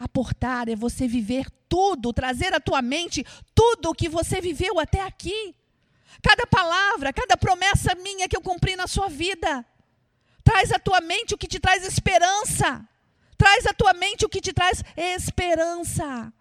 Aportar 0.00 0.66
é 0.70 0.74
você 0.74 1.06
viver 1.06 1.44
tudo, 1.68 2.10
trazer 2.10 2.54
à 2.54 2.58
tua 2.58 2.80
mente 2.80 3.22
tudo 3.54 3.90
o 3.90 3.94
que 3.94 4.08
você 4.08 4.40
viveu 4.40 4.80
até 4.80 5.02
aqui. 5.02 5.54
Cada 6.22 6.46
palavra, 6.46 7.12
cada 7.12 7.36
promessa 7.36 7.94
minha 7.96 8.26
que 8.26 8.34
eu 8.34 8.40
cumpri 8.40 8.76
na 8.76 8.86
sua 8.86 9.10
vida. 9.10 9.62
Traz 10.42 10.72
à 10.72 10.78
tua 10.78 11.02
mente 11.02 11.34
o 11.34 11.38
que 11.38 11.46
te 11.46 11.60
traz 11.60 11.84
esperança. 11.84 12.82
Traz 13.36 13.66
à 13.66 13.74
tua 13.74 13.92
mente 13.92 14.24
o 14.24 14.28
que 14.28 14.40
te 14.40 14.54
traz 14.54 14.82
esperança. 14.96 16.32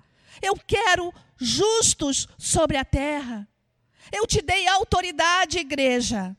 Eu 0.42 0.56
quero 0.56 1.14
justos 1.38 2.30
sobre 2.38 2.78
a 2.78 2.86
terra. 2.86 3.46
Eu 4.10 4.26
te 4.26 4.42
dei 4.42 4.70
autoridade, 4.70 5.60
igreja. 5.60 6.34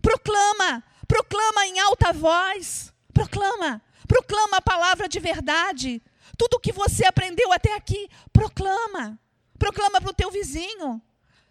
Proclama, 0.00 0.84
proclama 1.08 1.66
em 1.66 1.80
alta 1.80 2.12
voz. 2.12 2.92
Proclama, 3.12 3.82
proclama 4.06 4.58
a 4.58 4.62
palavra 4.62 5.08
de 5.08 5.18
verdade. 5.18 6.00
Tudo 6.36 6.54
o 6.54 6.60
que 6.60 6.72
você 6.72 7.04
aprendeu 7.04 7.52
até 7.52 7.74
aqui, 7.74 8.08
proclama. 8.32 9.18
Proclama 9.58 10.00
para 10.00 10.10
o 10.10 10.14
teu 10.14 10.30
vizinho. 10.30 11.00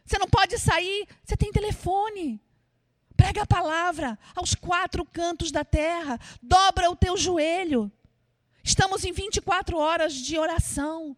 Você 0.06 0.18
não 0.18 0.28
pode 0.28 0.58
sair, 0.58 1.08
você 1.24 1.38
tem 1.38 1.52
telefone. 1.52 2.42
Prega 3.16 3.44
a 3.44 3.48
palavra 3.48 4.18
aos 4.36 4.56
quatro 4.56 5.06
cantos 5.06 5.52
da 5.52 5.64
terra. 5.64 6.20
Dobra 6.42 6.90
o 6.90 6.96
teu 6.96 7.16
joelho. 7.18 7.92
Estamos 8.64 9.04
em 9.04 9.12
24 9.12 9.78
horas 9.78 10.14
de 10.14 10.38
oração. 10.38 11.16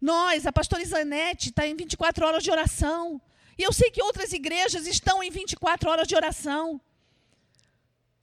Nós, 0.00 0.46
a 0.46 0.52
pastora 0.52 0.82
Isanete, 0.82 1.48
está 1.48 1.66
em 1.66 1.74
24 1.74 2.26
horas 2.26 2.42
de 2.42 2.50
oração. 2.50 3.20
E 3.56 3.62
eu 3.62 3.72
sei 3.72 3.90
que 3.90 4.02
outras 4.02 4.32
igrejas 4.32 4.86
estão 4.86 5.22
em 5.22 5.30
24 5.30 5.88
horas 5.88 6.06
de 6.06 6.14
oração. 6.14 6.80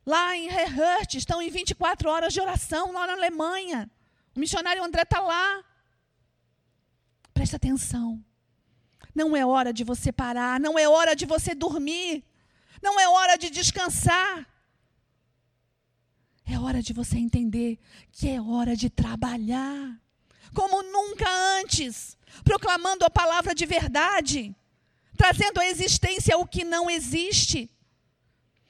Lá 0.06 0.36
em 0.36 0.48
Rehurt 0.48 1.16
estão 1.16 1.42
em 1.42 1.50
24 1.50 2.10
horas 2.10 2.34
de 2.34 2.42
oração, 2.42 2.92
lá 2.92 3.08
na 3.08 3.14
Alemanha. 3.14 3.90
O 4.36 4.40
missionário 4.40 4.84
André 4.84 5.02
está 5.04 5.20
lá. 5.20 5.64
Presta 7.34 7.58
atenção. 7.58 8.24
Não 9.14 9.36
é 9.36 9.46
hora 9.46 9.74
de 9.74 9.84
você 9.84 10.12
parar, 10.12 10.60
não 10.60 10.80
é 10.80 10.88
hora 10.88 11.16
de 11.16 11.26
você 11.26 11.54
dormir. 11.54 12.24
Não 12.82 13.00
é 13.00 13.08
hora 13.08 13.38
de 13.38 13.50
descansar. 13.50 14.48
É 16.46 16.58
hora 16.58 16.82
de 16.82 16.94
você 16.94 17.18
entender 17.18 17.80
que 18.12 18.28
é 18.30 18.42
hora 18.42 18.76
de 18.76 18.90
trabalhar. 18.90 20.00
Como 20.54 20.82
nunca 20.82 21.30
antes, 21.60 22.18
proclamando 22.44 23.06
a 23.06 23.10
palavra 23.10 23.54
de 23.54 23.66
verdade, 23.66 24.56
trazendo 25.16 25.62
à 25.62 25.66
existência 25.66 26.38
o 26.38 26.46
que 26.46 26.64
não 26.64 26.90
existe, 26.90 27.70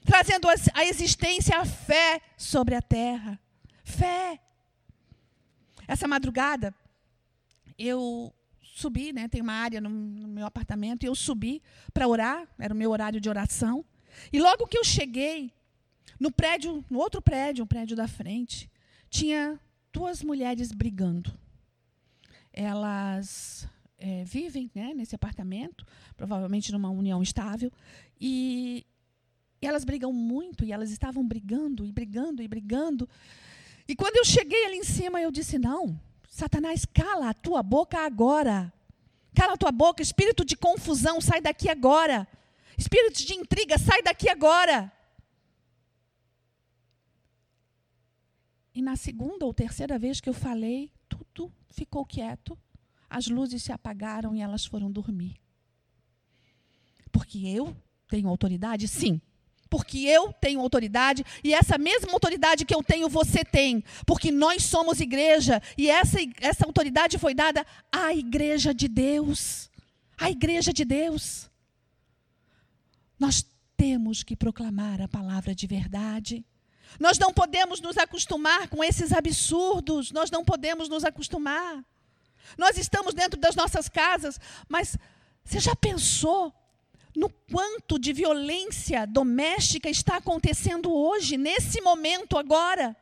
trazendo 0.06 0.48
à 0.74 0.86
existência 0.86 1.58
a 1.58 1.66
fé 1.66 2.22
sobre 2.38 2.76
a 2.76 2.82
terra. 2.82 3.40
Fé. 3.84 4.40
Essa 5.92 6.08
madrugada, 6.08 6.74
eu 7.78 8.34
subi, 8.62 9.12
né, 9.12 9.28
tem 9.28 9.42
uma 9.42 9.52
área 9.52 9.82
no, 9.82 9.90
no 9.90 10.26
meu 10.30 10.46
apartamento, 10.46 11.04
e 11.04 11.08
eu 11.08 11.14
subi 11.14 11.62
para 11.94 12.08
orar, 12.08 12.48
era 12.58 12.74
o 12.74 12.78
meu 12.78 12.92
horário 12.92 13.20
de 13.20 13.28
oração. 13.28 13.84
E 14.32 14.40
logo 14.40 14.68
que 14.68 14.78
eu 14.78 14.86
cheguei, 14.86 15.52
no 16.18 16.32
prédio, 16.32 16.82
no 16.90 16.98
outro 16.98 17.22
prédio, 17.22 17.66
um 17.66 17.68
prédio 17.68 17.98
da 17.98 18.08
frente, 18.08 18.72
tinha 19.10 19.60
duas 19.92 20.24
mulheres 20.24 20.72
brigando. 20.72 21.38
Elas 22.54 23.68
é, 23.98 24.24
vivem 24.24 24.72
né, 24.74 24.94
nesse 24.94 25.14
apartamento, 25.14 25.86
provavelmente 26.16 26.72
numa 26.72 26.90
união 26.90 27.22
estável, 27.22 27.70
e, 28.18 28.86
e 29.62 29.68
elas 29.68 29.84
brigam 29.84 30.14
muito, 30.14 30.64
e 30.64 30.72
elas 30.72 30.90
estavam 30.90 31.28
brigando, 31.28 31.86
e 31.86 31.92
brigando, 31.92 32.42
e 32.42 32.48
brigando. 32.48 33.10
E 33.92 33.96
quando 33.96 34.16
eu 34.16 34.24
cheguei 34.24 34.64
ali 34.68 34.78
em 34.78 34.86
cima, 34.86 35.22
eu 35.22 35.30
disse: 35.30 35.60
Não, 35.60 36.00
Satanás, 36.30 36.86
cala 36.86 37.28
a 37.28 37.34
tua 37.34 37.62
boca 37.62 38.00
agora. 38.00 38.72
Cala 39.36 39.56
a 39.56 39.58
tua 39.58 39.72
boca, 39.74 40.02
espírito 40.02 40.46
de 40.46 40.56
confusão, 40.56 41.20
sai 41.20 41.42
daqui 41.42 41.68
agora. 41.68 42.26
Espírito 42.78 43.22
de 43.22 43.34
intriga, 43.34 43.78
sai 43.78 44.02
daqui 44.02 44.30
agora. 44.30 44.90
E 48.74 48.82
na 48.82 48.96
segunda 48.96 49.46
ou 49.46 49.54
terceira 49.54 50.00
vez 50.00 50.22
que 50.22 50.30
eu 50.30 50.34
falei, 50.34 50.90
tudo 51.10 51.52
ficou 51.70 52.06
quieto, 52.06 52.58
as 53.10 53.28
luzes 53.28 53.62
se 53.62 53.74
apagaram 53.74 54.34
e 54.34 54.40
elas 54.40 54.66
foram 54.66 54.90
dormir. 54.90 55.36
Porque 57.12 57.40
eu 57.40 57.76
tenho 58.08 58.30
autoridade? 58.30 58.88
Sim. 58.88 59.20
Porque 59.72 60.00
eu 60.00 60.34
tenho 60.34 60.60
autoridade 60.60 61.26
e 61.42 61.54
essa 61.54 61.78
mesma 61.78 62.12
autoridade 62.12 62.66
que 62.66 62.76
eu 62.76 62.84
tenho, 62.84 63.08
você 63.08 63.42
tem. 63.46 63.82
Porque 64.06 64.30
nós 64.30 64.64
somos 64.64 65.00
igreja 65.00 65.62
e 65.78 65.90
essa, 65.90 66.18
essa 66.42 66.66
autoridade 66.66 67.18
foi 67.18 67.34
dada 67.34 67.66
à 67.90 68.14
igreja 68.14 68.74
de 68.74 68.90
Deus. 68.90 69.72
À 70.18 70.30
igreja 70.30 70.74
de 70.74 70.84
Deus. 70.84 71.50
Nós 73.18 73.46
temos 73.78 74.24
que 74.24 74.36
proclamar 74.36 75.02
a 75.02 75.08
palavra 75.08 75.56
de 75.56 75.66
verdade. 75.68 76.46
Nós 77.00 77.18
não 77.18 77.34
podemos 77.34 77.80
nos 77.80 77.98
acostumar 77.98 78.68
com 78.68 78.84
esses 78.84 79.14
absurdos, 79.14 80.12
nós 80.12 80.30
não 80.30 80.44
podemos 80.44 80.90
nos 80.90 81.06
acostumar. 81.06 81.82
Nós 82.58 82.78
estamos 82.78 83.14
dentro 83.14 83.40
das 83.40 83.56
nossas 83.56 83.88
casas, 83.88 84.38
mas 84.68 84.98
você 85.46 85.62
já 85.62 85.74
pensou 85.78 86.54
no 87.16 87.30
quanto 87.30 88.00
de 88.00 88.14
violência 88.14 89.06
doméstica 89.06 89.90
está 89.90 90.18
acontecendo 90.18 90.94
hoje, 90.94 91.38
nesse 91.38 91.82
momento 91.82 92.38
agora? 92.38 92.96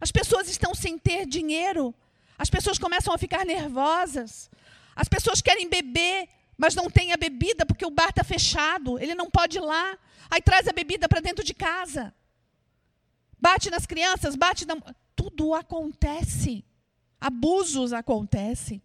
As 0.00 0.10
pessoas 0.10 0.48
estão 0.48 0.74
sem 0.74 0.98
ter 0.98 1.26
dinheiro, 1.26 1.94
as 2.38 2.50
pessoas 2.50 2.78
começam 2.78 3.14
a 3.14 3.18
ficar 3.18 3.46
nervosas, 3.46 4.50
as 4.94 5.08
pessoas 5.08 5.40
querem 5.40 5.68
beber, 5.68 6.28
mas 6.56 6.74
não 6.74 6.90
tem 6.90 7.12
a 7.12 7.16
bebida 7.16 7.64
porque 7.64 7.86
o 7.86 7.90
bar 7.90 8.10
está 8.10 8.22
fechado, 8.22 8.98
ele 8.98 9.14
não 9.14 9.30
pode 9.30 9.58
ir 9.58 9.60
lá. 9.60 9.98
Aí 10.30 10.40
traz 10.40 10.66
a 10.68 10.72
bebida 10.72 11.08
para 11.08 11.20
dentro 11.20 11.44
de 11.44 11.54
casa. 11.54 12.14
Bate 13.40 13.70
nas 13.70 13.86
crianças, 13.86 14.36
bate 14.36 14.66
na. 14.66 14.76
Tudo 15.16 15.54
acontece. 15.54 16.64
Abusos 17.20 17.92
acontecem. 17.92 18.82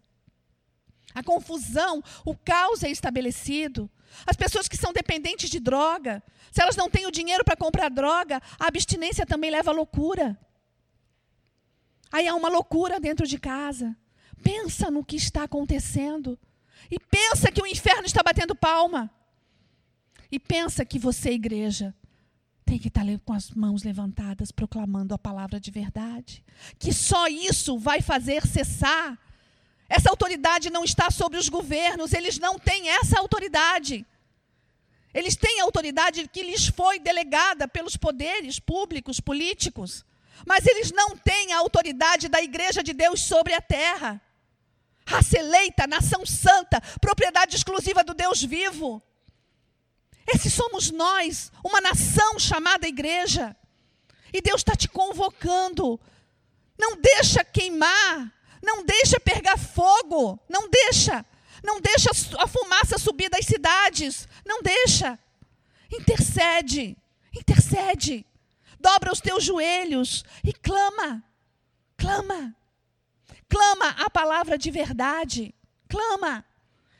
A 1.14 1.22
confusão, 1.22 2.02
o 2.24 2.36
caos 2.36 2.82
é 2.82 2.90
estabelecido. 2.90 3.90
As 4.26 4.36
pessoas 4.36 4.68
que 4.68 4.76
são 4.76 4.92
dependentes 4.92 5.50
de 5.50 5.60
droga, 5.60 6.22
se 6.50 6.62
elas 6.62 6.76
não 6.76 6.90
têm 6.90 7.06
o 7.06 7.10
dinheiro 7.10 7.44
para 7.44 7.56
comprar 7.56 7.88
droga, 7.88 8.42
a 8.58 8.66
abstinência 8.66 9.26
também 9.26 9.50
leva 9.50 9.70
à 9.70 9.74
loucura. 9.74 10.38
Aí 12.10 12.26
há 12.26 12.34
uma 12.34 12.48
loucura 12.48 12.98
dentro 12.98 13.26
de 13.26 13.38
casa. 13.38 13.96
Pensa 14.42 14.90
no 14.90 15.04
que 15.04 15.16
está 15.16 15.44
acontecendo. 15.44 16.38
E 16.90 16.98
pensa 16.98 17.50
que 17.52 17.60
o 17.60 17.66
inferno 17.66 18.06
está 18.06 18.22
batendo 18.22 18.54
palma. 18.54 19.10
E 20.30 20.38
pensa 20.38 20.84
que 20.84 20.98
você, 20.98 21.32
igreja, 21.32 21.94
tem 22.64 22.78
que 22.78 22.88
estar 22.88 23.04
com 23.24 23.32
as 23.32 23.50
mãos 23.50 23.82
levantadas, 23.82 24.52
proclamando 24.52 25.14
a 25.14 25.18
palavra 25.18 25.58
de 25.58 25.70
verdade. 25.70 26.44
Que 26.78 26.92
só 26.92 27.26
isso 27.26 27.78
vai 27.78 28.00
fazer 28.00 28.46
cessar. 28.46 29.18
Essa 29.88 30.10
autoridade 30.10 30.70
não 30.70 30.84
está 30.84 31.10
sobre 31.10 31.38
os 31.38 31.48
governos, 31.48 32.12
eles 32.12 32.38
não 32.38 32.58
têm 32.58 32.90
essa 32.90 33.18
autoridade. 33.18 34.06
Eles 35.14 35.34
têm 35.34 35.60
a 35.60 35.64
autoridade 35.64 36.28
que 36.28 36.42
lhes 36.42 36.66
foi 36.66 36.98
delegada 36.98 37.66
pelos 37.66 37.96
poderes 37.96 38.58
públicos, 38.58 39.20
políticos. 39.20 40.04
Mas 40.46 40.66
eles 40.66 40.92
não 40.92 41.16
têm 41.16 41.52
a 41.52 41.58
autoridade 41.58 42.28
da 42.28 42.42
igreja 42.42 42.82
de 42.82 42.92
Deus 42.92 43.22
sobre 43.22 43.54
a 43.54 43.60
terra 43.60 44.20
raça 45.08 45.38
eleita, 45.38 45.86
nação 45.86 46.26
santa, 46.26 46.82
propriedade 47.00 47.56
exclusiva 47.56 48.04
do 48.04 48.12
Deus 48.12 48.42
vivo. 48.42 49.02
Esses 50.26 50.52
somos 50.52 50.90
nós, 50.90 51.50
uma 51.64 51.80
nação 51.80 52.38
chamada 52.38 52.86
igreja. 52.86 53.56
E 54.30 54.42
Deus 54.42 54.60
está 54.60 54.76
te 54.76 54.86
convocando. 54.86 55.98
Não 56.78 57.00
deixa 57.00 57.42
queimar, 57.42 58.30
não 58.62 58.84
deixa 58.84 59.20
pegar 59.20 59.56
fogo, 59.56 60.38
não 60.48 60.68
deixa. 60.68 61.24
Não 61.62 61.80
deixa 61.80 62.10
a 62.38 62.46
fumaça 62.46 62.98
subir 62.98 63.28
das 63.28 63.44
cidades, 63.44 64.28
não 64.46 64.62
deixa. 64.62 65.18
Intercede, 65.90 66.96
intercede. 67.34 68.24
Dobra 68.78 69.12
os 69.12 69.20
teus 69.20 69.42
joelhos 69.42 70.24
e 70.44 70.52
clama, 70.52 71.24
clama. 71.96 72.54
Clama 73.48 73.88
a 74.04 74.10
palavra 74.10 74.58
de 74.58 74.70
verdade. 74.70 75.54
Clama. 75.88 76.44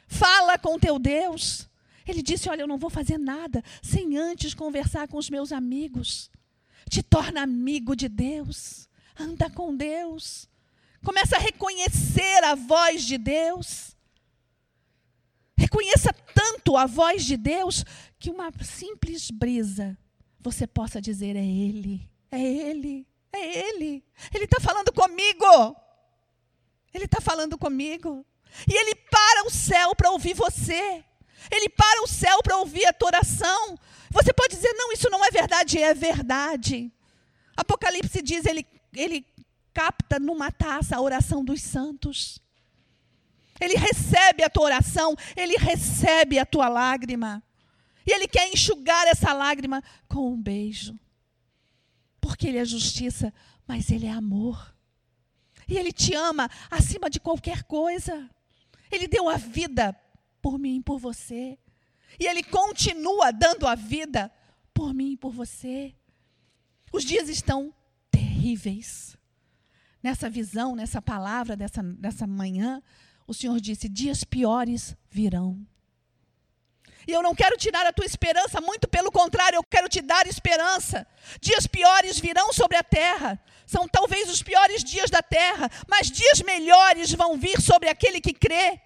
Fala 0.06 0.58
com 0.58 0.78
teu 0.78 0.98
Deus. 0.98 1.68
Ele 2.06 2.22
disse: 2.22 2.48
Olha, 2.48 2.62
eu 2.62 2.66
não 2.66 2.78
vou 2.78 2.88
fazer 2.88 3.18
nada 3.18 3.62
sem 3.82 4.16
antes 4.16 4.54
conversar 4.54 5.06
com 5.08 5.18
os 5.18 5.28
meus 5.28 5.52
amigos. 5.52 6.30
Te 6.88 7.02
torna 7.02 7.42
amigo 7.42 7.94
de 7.94 8.08
Deus. 8.08 8.88
Anda 9.18 9.50
com 9.50 9.76
Deus. 9.76 10.48
Começa 11.04 11.36
a 11.36 11.40
reconhecer 11.40 12.44
a 12.44 12.54
voz 12.54 13.04
de 13.04 13.18
Deus. 13.18 13.96
Reconheça 15.56 16.12
tanto 16.34 16.76
a 16.76 16.86
voz 16.86 17.24
de 17.24 17.36
Deus 17.36 17.84
que 18.18 18.30
uma 18.30 18.50
simples 18.62 19.30
brisa 19.30 19.96
você 20.40 20.66
possa 20.66 21.00
dizer: 21.00 21.36
É 21.36 21.44
Ele, 21.44 22.08
é 22.30 22.40
Ele, 22.40 23.06
é 23.32 23.68
Ele. 23.68 24.04
Ele 24.34 24.44
está 24.44 24.60
falando 24.60 24.92
comigo. 24.92 25.76
Ele 26.92 27.04
está 27.04 27.20
falando 27.20 27.58
comigo. 27.58 28.24
E 28.66 28.74
Ele 28.74 28.94
para 28.94 29.46
o 29.46 29.50
céu 29.50 29.94
para 29.94 30.10
ouvir 30.10 30.34
você. 30.34 31.04
Ele 31.50 31.68
para 31.68 32.02
o 32.02 32.06
céu 32.06 32.42
para 32.42 32.56
ouvir 32.56 32.86
a 32.86 32.92
tua 32.92 33.08
oração. 33.08 33.78
Você 34.10 34.32
pode 34.32 34.54
dizer: 34.54 34.72
Não, 34.74 34.92
isso 34.92 35.10
não 35.10 35.24
é 35.24 35.30
verdade. 35.30 35.78
É 35.78 35.92
verdade. 35.92 36.92
Apocalipse 37.56 38.22
diz: 38.22 38.46
Ele, 38.46 38.66
ele 38.94 39.26
capta 39.78 40.18
numa 40.18 40.50
taça 40.50 40.96
a 40.96 41.00
oração 41.00 41.44
dos 41.44 41.62
santos. 41.62 42.40
Ele 43.60 43.76
recebe 43.76 44.42
a 44.42 44.50
tua 44.50 44.64
oração, 44.64 45.14
ele 45.36 45.56
recebe 45.56 46.36
a 46.36 46.44
tua 46.44 46.68
lágrima. 46.68 47.40
E 48.04 48.12
ele 48.12 48.26
quer 48.26 48.52
enxugar 48.52 49.06
essa 49.06 49.32
lágrima 49.32 49.80
com 50.08 50.32
um 50.32 50.42
beijo. 50.42 50.98
Porque 52.20 52.48
ele 52.48 52.58
é 52.58 52.64
justiça, 52.64 53.32
mas 53.68 53.88
ele 53.92 54.06
é 54.06 54.10
amor. 54.10 54.74
E 55.68 55.76
ele 55.76 55.92
te 55.92 56.12
ama 56.12 56.50
acima 56.68 57.08
de 57.08 57.20
qualquer 57.20 57.62
coisa. 57.62 58.28
Ele 58.90 59.06
deu 59.06 59.28
a 59.28 59.36
vida 59.36 59.94
por 60.42 60.58
mim 60.58 60.78
e 60.78 60.82
por 60.82 60.98
você. 60.98 61.56
E 62.18 62.26
ele 62.26 62.42
continua 62.42 63.30
dando 63.30 63.64
a 63.64 63.76
vida 63.76 64.32
por 64.74 64.92
mim 64.92 65.12
e 65.12 65.16
por 65.16 65.30
você. 65.30 65.94
Os 66.92 67.04
dias 67.04 67.28
estão 67.28 67.72
terríveis. 68.10 69.17
Nessa 70.02 70.30
visão, 70.30 70.76
nessa 70.76 71.02
palavra 71.02 71.56
dessa, 71.56 71.82
dessa 71.82 72.26
manhã, 72.26 72.82
o 73.26 73.34
Senhor 73.34 73.60
disse: 73.60 73.88
dias 73.88 74.24
piores 74.24 74.96
virão. 75.10 75.66
E 77.06 77.12
eu 77.12 77.22
não 77.22 77.34
quero 77.34 77.56
tirar 77.56 77.86
a 77.86 77.92
tua 77.92 78.04
esperança, 78.04 78.60
muito 78.60 78.86
pelo 78.86 79.10
contrário, 79.10 79.56
eu 79.56 79.64
quero 79.64 79.88
te 79.88 80.02
dar 80.02 80.26
esperança. 80.26 81.06
Dias 81.40 81.66
piores 81.66 82.18
virão 82.18 82.52
sobre 82.52 82.76
a 82.76 82.82
terra. 82.82 83.40
São 83.66 83.88
talvez 83.88 84.30
os 84.30 84.42
piores 84.42 84.84
dias 84.84 85.08
da 85.10 85.22
terra, 85.22 85.70
mas 85.88 86.10
dias 86.10 86.42
melhores 86.42 87.12
vão 87.12 87.38
vir 87.38 87.60
sobre 87.62 87.88
aquele 87.88 88.20
que 88.20 88.34
crê. 88.34 88.78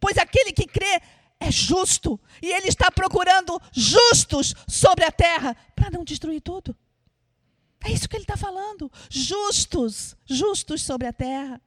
Pois 0.00 0.18
aquele 0.18 0.52
que 0.52 0.66
crê 0.66 1.00
é 1.38 1.50
justo, 1.50 2.20
e 2.42 2.52
ele 2.52 2.68
está 2.68 2.90
procurando 2.90 3.60
justos 3.72 4.54
sobre 4.68 5.04
a 5.04 5.12
terra 5.12 5.56
para 5.74 5.90
não 5.90 6.04
destruir 6.04 6.40
tudo. 6.40 6.76
É 7.84 7.90
isso 7.90 8.08
que 8.08 8.16
ele 8.16 8.24
está 8.24 8.36
falando. 8.36 8.90
Justos, 9.08 10.16
justos 10.26 10.82
sobre 10.82 11.06
a 11.06 11.12
terra. 11.12 11.60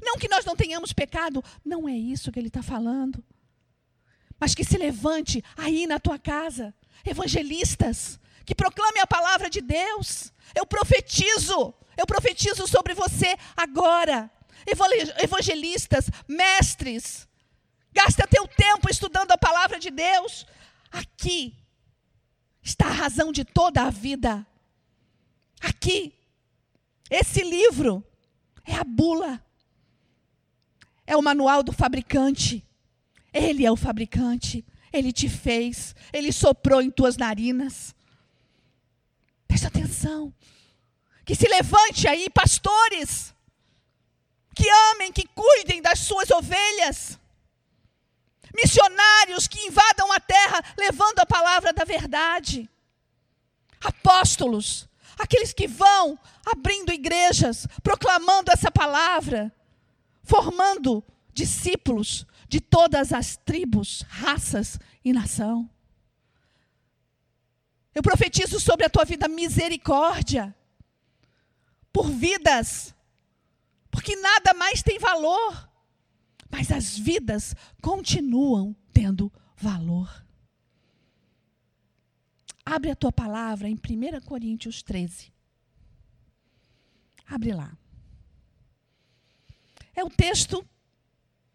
Não 0.00 0.16
que 0.16 0.28
nós 0.28 0.44
não 0.44 0.56
tenhamos 0.56 0.92
pecado, 0.92 1.42
não 1.64 1.88
é 1.88 1.92
isso 1.92 2.30
que 2.30 2.38
ele 2.38 2.48
está 2.48 2.62
falando. 2.62 3.22
Mas 4.38 4.54
que 4.54 4.64
se 4.64 4.78
levante 4.78 5.42
aí 5.56 5.86
na 5.86 5.98
tua 5.98 6.18
casa, 6.18 6.74
evangelistas, 7.04 8.20
que 8.44 8.54
proclame 8.54 9.00
a 9.00 9.06
palavra 9.06 9.50
de 9.50 9.60
Deus. 9.60 10.32
Eu 10.54 10.64
profetizo, 10.64 11.74
eu 11.96 12.06
profetizo 12.06 12.66
sobre 12.66 12.94
você 12.94 13.36
agora. 13.56 14.30
Evangelistas, 15.22 16.08
mestres, 16.26 17.28
gasta 17.92 18.26
teu 18.26 18.46
tempo 18.46 18.88
estudando 18.88 19.32
a 19.32 19.38
palavra 19.38 19.78
de 19.78 19.90
Deus. 19.90 20.46
Aqui 20.90 21.54
está 22.62 22.86
a 22.86 22.92
razão 22.92 23.32
de 23.32 23.44
toda 23.44 23.82
a 23.82 23.90
vida. 23.90 24.46
Aqui, 25.60 26.14
esse 27.10 27.42
livro 27.42 28.04
é 28.64 28.74
a 28.74 28.84
bula 28.84 29.42
é 31.08 31.16
o 31.16 31.22
manual 31.22 31.62
do 31.62 31.72
fabricante. 31.72 32.62
Ele 33.32 33.64
é 33.64 33.72
o 33.72 33.76
fabricante. 33.76 34.62
Ele 34.92 35.10
te 35.10 35.26
fez. 35.26 35.96
Ele 36.12 36.30
soprou 36.30 36.82
em 36.82 36.90
tuas 36.90 37.16
narinas. 37.16 37.94
Preste 39.48 39.66
atenção. 39.66 40.32
Que 41.24 41.34
se 41.34 41.48
levante 41.48 42.06
aí, 42.06 42.28
pastores. 42.28 43.34
Que 44.54 44.68
amem, 44.92 45.10
que 45.10 45.26
cuidem 45.28 45.80
das 45.80 46.00
suas 46.00 46.30
ovelhas. 46.30 47.18
Missionários 48.54 49.48
que 49.48 49.66
invadam 49.66 50.12
a 50.12 50.20
terra 50.20 50.62
levando 50.76 51.20
a 51.20 51.26
palavra 51.26 51.72
da 51.72 51.84
verdade. 51.84 52.68
Apóstolos, 53.80 54.87
aqueles 55.18 55.52
que 55.52 55.66
vão 55.66 56.18
abrindo 56.46 56.92
igrejas, 56.92 57.66
proclamando 57.82 58.50
essa 58.50 58.70
palavra 58.70 59.52
formando 60.28 61.02
discípulos 61.32 62.26
de 62.50 62.60
todas 62.60 63.14
as 63.14 63.38
tribos, 63.38 64.04
raças 64.06 64.78
e 65.02 65.10
nação. 65.10 65.68
Eu 67.94 68.02
profetizo 68.02 68.60
sobre 68.60 68.84
a 68.84 68.90
tua 68.90 69.06
vida 69.06 69.26
misericórdia 69.26 70.54
por 71.90 72.10
vidas, 72.10 72.94
porque 73.90 74.14
nada 74.16 74.52
mais 74.52 74.82
tem 74.82 74.98
valor, 74.98 75.70
mas 76.50 76.70
as 76.70 76.98
vidas 76.98 77.56
continuam 77.80 78.76
tendo 78.92 79.32
valor. 79.56 80.27
Abre 82.70 82.90
a 82.90 82.94
tua 82.94 83.10
palavra 83.10 83.66
em 83.66 83.74
1 83.74 84.20
Coríntios 84.26 84.82
13. 84.82 85.32
Abre 87.26 87.54
lá. 87.54 87.72
É 89.96 90.04
o 90.04 90.10
texto 90.10 90.62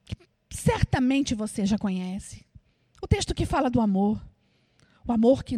que 0.07 0.17
certamente 0.49 1.35
você 1.35 1.67
já 1.67 1.77
conhece. 1.77 2.43
O 2.99 3.07
texto 3.07 3.35
que 3.35 3.45
fala 3.45 3.69
do 3.69 3.79
amor. 3.79 4.19
O 5.07 5.11
amor 5.11 5.43
que 5.43 5.55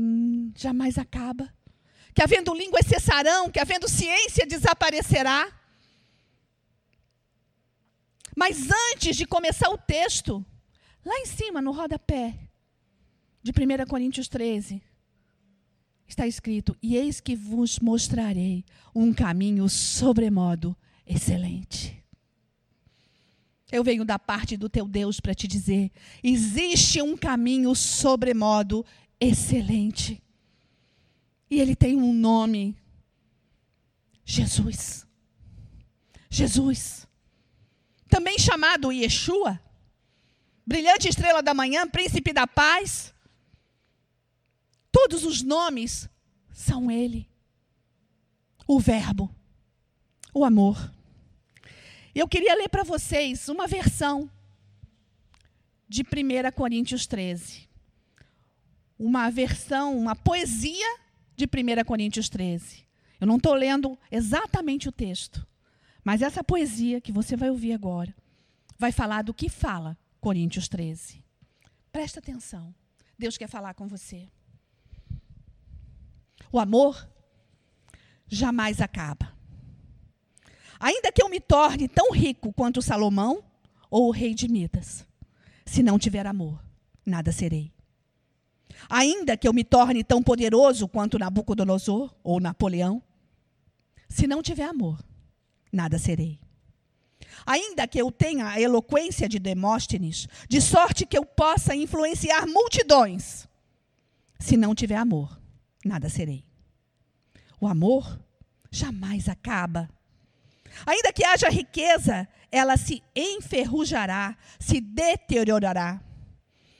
jamais 0.57 0.97
acaba. 0.97 1.49
Que 2.13 2.21
havendo 2.21 2.53
línguas 2.53 2.85
cessarão, 2.85 3.49
que 3.49 3.59
havendo 3.59 3.87
ciência 3.87 4.45
desaparecerá. 4.45 5.49
Mas 8.35 8.67
antes 8.91 9.15
de 9.15 9.25
começar 9.25 9.69
o 9.69 9.77
texto, 9.77 10.45
lá 11.05 11.17
em 11.19 11.25
cima, 11.25 11.61
no 11.61 11.71
rodapé 11.71 12.37
de 13.41 13.51
1 13.51 13.87
Coríntios 13.87 14.27
13, 14.27 14.83
está 16.07 16.27
escrito: 16.27 16.75
E 16.81 16.95
eis 16.95 17.19
que 17.19 17.35
vos 17.35 17.79
mostrarei 17.79 18.63
um 18.93 19.13
caminho 19.13 19.67
sobremodo 19.67 20.75
excelente. 21.05 22.03
Eu 23.71 23.83
venho 23.83 24.05
da 24.05 24.19
parte 24.19 24.55
do 24.55 24.69
teu 24.69 24.87
Deus 24.87 25.19
para 25.19 25.33
te 25.33 25.47
dizer: 25.47 25.91
existe 26.23 27.01
um 27.01 27.17
caminho 27.17 27.73
sobremodo 27.75 28.85
excelente. 29.19 30.21
E 31.49 31.59
ele 31.59 31.75
tem 31.75 31.95
um 31.95 32.13
nome: 32.13 32.77
Jesus. 34.23 35.05
Jesus. 36.29 37.07
Também 38.07 38.37
chamado 38.37 38.91
Yeshua, 38.91 39.59
brilhante 40.65 41.07
estrela 41.07 41.41
da 41.41 41.53
manhã, 41.53 41.87
príncipe 41.87 42.31
da 42.31 42.45
paz. 42.45 43.14
Todos 44.95 45.25
os 45.25 45.41
nomes 45.41 46.10
são 46.53 46.89
ele. 46.89 47.27
O 48.65 48.79
Verbo, 48.79 49.29
o 50.34 50.45
amor. 50.45 50.89
Eu 52.15 52.29
queria 52.29 52.55
ler 52.55 52.69
para 52.69 52.81
vocês 52.81 53.49
uma 53.49 53.67
versão 53.67 54.31
de 55.86 56.01
1 56.01 56.49
Coríntios 56.55 57.05
13. 57.08 57.67
Uma 58.97 59.29
versão, 59.29 59.97
uma 59.97 60.15
poesia 60.15 60.97
de 61.36 61.43
1 61.43 61.84
Coríntios 61.84 62.29
13. 62.29 62.86
Eu 63.19 63.27
não 63.27 63.36
estou 63.36 63.53
lendo 63.53 63.99
exatamente 64.10 64.88
o 64.88 64.93
texto, 64.93 65.45
mas 66.05 66.21
essa 66.21 66.41
poesia 66.41 67.01
que 67.01 67.12
você 67.12 67.36
vai 67.36 67.49
ouvir 67.49 67.73
agora 67.73 68.15
vai 68.79 68.93
falar 68.93 69.23
do 69.23 69.34
que 69.34 69.49
fala 69.49 69.97
Coríntios 70.21 70.69
13. 70.69 71.21
Presta 71.91 72.19
atenção. 72.19 72.73
Deus 73.19 73.38
quer 73.38 73.49
falar 73.49 73.73
com 73.73 73.89
você. 73.89 74.29
O 76.55 76.59
amor 76.59 77.05
jamais 78.29 78.79
acaba. 78.79 79.35
Ainda 80.79 81.11
que 81.11 81.21
eu 81.21 81.27
me 81.27 81.41
torne 81.41 81.85
tão 81.89 82.13
rico 82.13 82.53
quanto 82.53 82.81
Salomão 82.81 83.43
ou 83.91 84.07
o 84.07 84.11
rei 84.11 84.33
de 84.33 84.47
Midas, 84.47 85.05
se 85.65 85.83
não 85.83 85.99
tiver 85.99 86.25
amor, 86.25 86.63
nada 87.05 87.33
serei. 87.33 87.73
Ainda 88.89 89.35
que 89.35 89.45
eu 89.45 89.51
me 89.51 89.65
torne 89.65 90.01
tão 90.01 90.23
poderoso 90.23 90.87
quanto 90.87 91.19
Nabucodonosor 91.19 92.15
ou 92.23 92.39
Napoleão, 92.39 93.03
se 94.07 94.25
não 94.25 94.41
tiver 94.41 94.63
amor, 94.63 95.03
nada 95.73 95.99
serei. 95.99 96.39
Ainda 97.45 97.85
que 97.85 98.01
eu 98.01 98.09
tenha 98.09 98.47
a 98.47 98.61
eloquência 98.61 99.27
de 99.27 99.39
Demóstenes, 99.39 100.29
de 100.47 100.61
sorte 100.61 101.05
que 101.05 101.17
eu 101.17 101.25
possa 101.25 101.75
influenciar 101.75 102.47
multidões, 102.47 103.45
se 104.39 104.55
não 104.55 104.73
tiver 104.73 104.95
amor, 104.95 105.37
nada 105.85 106.09
serei. 106.09 106.44
O 107.59 107.67
amor 107.67 108.19
jamais 108.71 109.29
acaba. 109.29 109.89
Ainda 110.85 111.13
que 111.13 111.23
haja 111.23 111.49
riqueza, 111.49 112.27
ela 112.51 112.77
se 112.77 113.01
enferrujará, 113.15 114.37
se 114.59 114.81
deteriorará. 114.81 116.01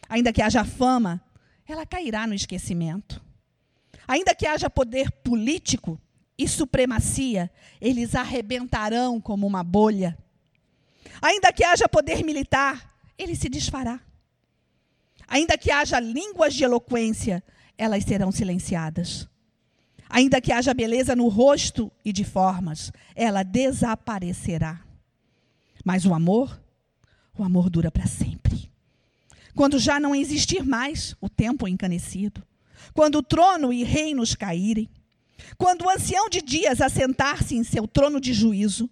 Ainda 0.09 0.33
que 0.33 0.41
haja 0.41 0.63
fama, 0.65 1.21
ela 1.67 1.85
cairá 1.85 2.27
no 2.27 2.33
esquecimento. 2.33 3.23
Ainda 4.07 4.35
que 4.35 4.45
haja 4.45 4.69
poder 4.69 5.11
político 5.11 5.99
e 6.38 6.47
supremacia, 6.47 7.49
eles 7.79 8.13
arrebentarão 8.13 9.19
como 9.19 9.47
uma 9.47 9.63
bolha. 9.63 10.17
Ainda 11.21 11.51
que 11.51 11.63
haja 11.63 11.88
poder 11.88 12.23
militar, 12.23 12.93
ele 13.17 13.35
se 13.35 13.49
desfará. 13.49 13.99
Ainda 15.27 15.57
que 15.57 15.71
haja 15.71 15.99
línguas 15.99 16.53
de 16.53 16.63
eloquência, 16.63 17.43
elas 17.77 18.03
serão 18.03 18.31
silenciadas. 18.31 19.27
Ainda 20.15 20.39
que 20.39 20.54
haja 20.54 20.73
beleza 20.73 21.13
no 21.13 21.28
rosto 21.28 21.91
e 22.06 22.13
de 22.13 22.23
formas, 22.23 22.89
ela 23.13 23.43
desaparecerá. 23.43 24.80
Mas 25.84 26.06
o 26.06 26.13
amor, 26.13 26.58
o 27.38 27.43
amor 27.43 27.69
dura 27.69 27.91
para 27.91 28.08
sempre. 28.08 28.71
Quando 29.54 29.78
já 29.78 29.99
não 29.99 30.15
existir 30.15 30.63
mais 30.63 31.17
o 31.19 31.28
tempo 31.28 31.67
encanecido, 31.67 32.41
quando 32.93 33.15
o 33.15 33.21
trono 33.21 33.73
e 33.73 33.84
reinos 33.84 34.36
caírem, 34.36 34.89
quando 35.58 35.82
o 35.82 35.89
ancião 35.89 36.30
de 36.30 36.41
dias 36.41 36.80
assentar-se 36.80 37.58
em 37.58 37.65
seu 37.65 37.86
trono 37.86 38.21
de 38.21 38.34
juízo, 38.34 38.89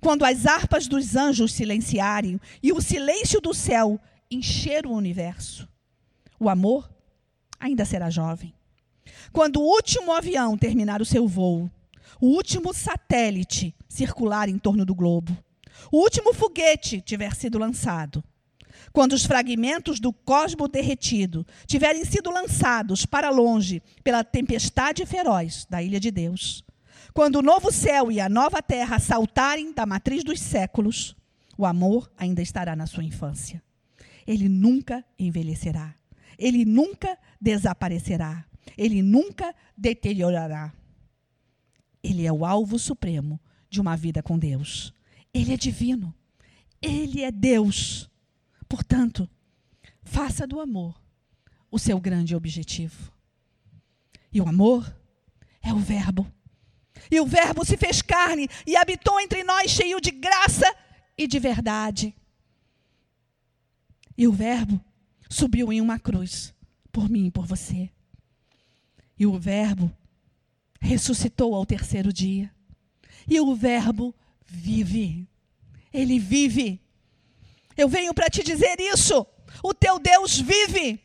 quando 0.00 0.24
as 0.24 0.46
harpas 0.46 0.88
dos 0.88 1.16
anjos 1.16 1.52
silenciarem 1.52 2.40
e 2.62 2.72
o 2.72 2.80
silêncio 2.80 3.42
do 3.42 3.52
céu 3.52 4.00
encher 4.30 4.86
o 4.86 4.92
universo, 4.92 5.68
o 6.40 6.48
amor 6.48 6.90
ainda 7.60 7.84
será 7.84 8.08
jovem. 8.08 8.55
Quando 9.32 9.60
o 9.60 9.66
último 9.66 10.12
avião 10.12 10.56
terminar 10.56 11.00
o 11.00 11.04
seu 11.04 11.26
voo, 11.26 11.70
o 12.20 12.26
último 12.28 12.72
satélite 12.72 13.74
circular 13.88 14.48
em 14.48 14.58
torno 14.58 14.84
do 14.84 14.94
globo, 14.94 15.36
o 15.92 15.98
último 15.98 16.32
foguete 16.32 17.00
tiver 17.00 17.34
sido 17.34 17.58
lançado, 17.58 18.24
quando 18.92 19.12
os 19.12 19.24
fragmentos 19.24 20.00
do 20.00 20.12
cosmo 20.12 20.68
derretido 20.68 21.46
tiverem 21.66 22.04
sido 22.04 22.30
lançados 22.30 23.04
para 23.04 23.30
longe 23.30 23.82
pela 24.02 24.24
tempestade 24.24 25.04
feroz 25.04 25.66
da 25.68 25.82
ilha 25.82 26.00
de 26.00 26.10
Deus, 26.10 26.64
quando 27.12 27.36
o 27.36 27.42
novo 27.42 27.72
céu 27.72 28.10
e 28.12 28.20
a 28.20 28.28
nova 28.28 28.62
terra 28.62 28.98
saltarem 28.98 29.72
da 29.72 29.86
matriz 29.86 30.22
dos 30.22 30.40
séculos, 30.40 31.16
o 31.56 31.64
amor 31.64 32.10
ainda 32.16 32.42
estará 32.42 32.76
na 32.76 32.86
sua 32.86 33.04
infância. 33.04 33.62
Ele 34.26 34.48
nunca 34.48 35.04
envelhecerá. 35.18 35.94
Ele 36.38 36.64
nunca 36.64 37.16
desaparecerá. 37.40 38.44
Ele 38.76 39.02
nunca 39.02 39.54
deteriorará. 39.76 40.72
Ele 42.02 42.24
é 42.24 42.32
o 42.32 42.44
alvo 42.44 42.78
supremo 42.78 43.40
de 43.68 43.80
uma 43.80 43.96
vida 43.96 44.22
com 44.22 44.38
Deus. 44.38 44.92
Ele 45.32 45.52
é 45.52 45.56
divino. 45.56 46.14
Ele 46.80 47.22
é 47.22 47.30
Deus. 47.30 48.08
Portanto, 48.68 49.28
faça 50.02 50.46
do 50.46 50.60
amor 50.60 51.00
o 51.70 51.78
seu 51.78 52.00
grande 52.00 52.34
objetivo. 52.34 53.12
E 54.32 54.40
o 54.40 54.48
amor 54.48 54.94
é 55.62 55.72
o 55.72 55.78
Verbo. 55.78 56.30
E 57.10 57.20
o 57.20 57.26
Verbo 57.26 57.64
se 57.64 57.76
fez 57.76 58.02
carne 58.02 58.48
e 58.66 58.76
habitou 58.76 59.20
entre 59.20 59.44
nós, 59.44 59.70
cheio 59.70 60.00
de 60.00 60.10
graça 60.10 60.74
e 61.16 61.26
de 61.26 61.38
verdade. 61.38 62.14
E 64.16 64.26
o 64.26 64.32
Verbo 64.32 64.80
subiu 65.28 65.72
em 65.72 65.80
uma 65.80 65.98
cruz 65.98 66.54
por 66.90 67.08
mim 67.08 67.26
e 67.26 67.30
por 67.30 67.46
você. 67.46 67.90
E 69.18 69.26
o 69.26 69.38
Verbo 69.38 69.90
ressuscitou 70.80 71.54
ao 71.54 71.64
terceiro 71.64 72.12
dia. 72.12 72.50
E 73.26 73.40
o 73.40 73.54
Verbo 73.54 74.14
vive. 74.44 75.26
Ele 75.92 76.18
vive. 76.18 76.80
Eu 77.76 77.88
venho 77.88 78.12
para 78.12 78.28
te 78.28 78.42
dizer 78.42 78.78
isso. 78.78 79.26
O 79.62 79.72
teu 79.72 79.98
Deus 79.98 80.38
vive. 80.38 81.00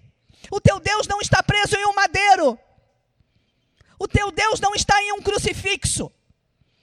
O 0.52 0.60
teu 0.60 0.80
Deus 0.80 1.08
não 1.08 1.22
está 1.22 1.42
preso 1.42 1.76
em 1.76 1.86
um 1.86 1.94
madeiro. 1.94 2.60
O 3.98 4.08
teu 4.08 4.32
Deus 4.32 4.60
não 4.60 4.76
está 4.76 5.02
em 5.02 5.14
um 5.14 5.22
crucifixo. 5.22 6.12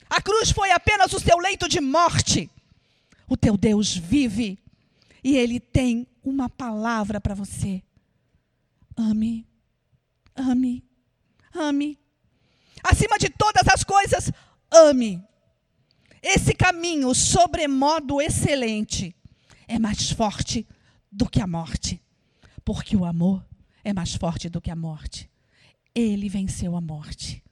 A 0.09 0.21
cruz 0.21 0.51
foi 0.51 0.71
apenas 0.71 1.13
o 1.13 1.19
seu 1.19 1.37
leito 1.37 1.69
de 1.69 1.79
morte. 1.79 2.49
O 3.27 3.37
teu 3.37 3.55
Deus 3.55 3.95
vive. 3.95 4.57
E 5.23 5.37
ele 5.37 5.59
tem 5.59 6.07
uma 6.23 6.49
palavra 6.49 7.21
para 7.21 7.35
você. 7.35 7.83
Ame. 8.97 9.45
Ame 10.35 10.88
ame. 11.53 11.99
Acima 12.83 13.17
de 13.17 13.29
todas 13.29 13.67
as 13.67 13.83
coisas, 13.83 14.31
ame. 14.71 15.23
Esse 16.21 16.53
caminho, 16.53 17.13
sobremodo 17.13 18.21
excelente, 18.21 19.15
é 19.67 19.79
mais 19.79 20.11
forte 20.11 20.67
do 21.11 21.29
que 21.29 21.41
a 21.41 21.47
morte. 21.47 22.01
Porque 22.63 22.95
o 22.95 23.05
amor 23.05 23.45
é 23.83 23.93
mais 23.93 24.13
forte 24.15 24.49
do 24.49 24.61
que 24.61 24.71
a 24.71 24.75
morte. 24.75 25.29
Ele 25.95 26.29
venceu 26.29 26.75
a 26.75 26.81
morte. 26.81 27.43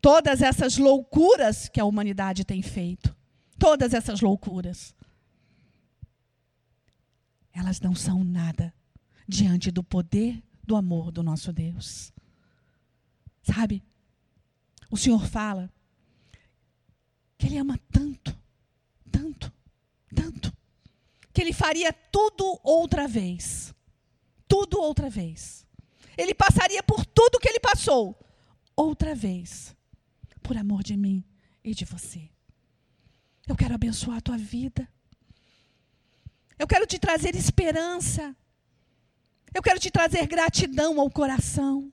Todas 0.00 0.42
essas 0.42 0.76
loucuras 0.76 1.68
que 1.68 1.80
a 1.80 1.84
humanidade 1.84 2.44
tem 2.44 2.62
feito, 2.62 3.14
todas 3.58 3.92
essas 3.92 4.20
loucuras, 4.20 4.94
elas 7.52 7.80
não 7.80 7.94
são 7.94 8.22
nada 8.22 8.72
diante 9.26 9.70
do 9.70 9.82
poder 9.82 10.42
do 10.62 10.76
amor 10.76 11.10
do 11.10 11.22
nosso 11.22 11.52
Deus. 11.52 12.12
Sabe? 13.46 13.82
O 14.90 14.96
Senhor 14.96 15.24
fala 15.24 15.72
que 17.38 17.46
Ele 17.46 17.58
ama 17.58 17.78
tanto, 17.92 18.36
tanto, 19.10 19.52
tanto, 20.14 20.52
que 21.32 21.40
Ele 21.40 21.52
faria 21.52 21.92
tudo 21.92 22.58
outra 22.64 23.06
vez. 23.06 23.72
Tudo 24.48 24.80
outra 24.80 25.08
vez. 25.08 25.64
Ele 26.16 26.34
passaria 26.34 26.82
por 26.82 27.04
tudo 27.06 27.38
que 27.38 27.48
Ele 27.48 27.60
passou 27.60 28.18
outra 28.74 29.14
vez, 29.14 29.76
por 30.42 30.56
amor 30.56 30.82
de 30.82 30.96
mim 30.96 31.24
e 31.62 31.74
de 31.74 31.84
você. 31.84 32.28
Eu 33.46 33.54
quero 33.54 33.74
abençoar 33.74 34.18
a 34.18 34.20
tua 34.20 34.36
vida. 34.36 34.88
Eu 36.58 36.66
quero 36.66 36.86
te 36.86 36.98
trazer 36.98 37.36
esperança. 37.36 38.34
Eu 39.54 39.62
quero 39.62 39.78
te 39.78 39.90
trazer 39.90 40.26
gratidão 40.26 41.00
ao 41.00 41.10
coração. 41.10 41.92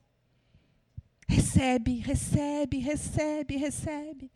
Recebe, 1.26 1.98
recebe, 1.98 2.78
recebe, 2.78 3.56
recebe. 3.56 4.30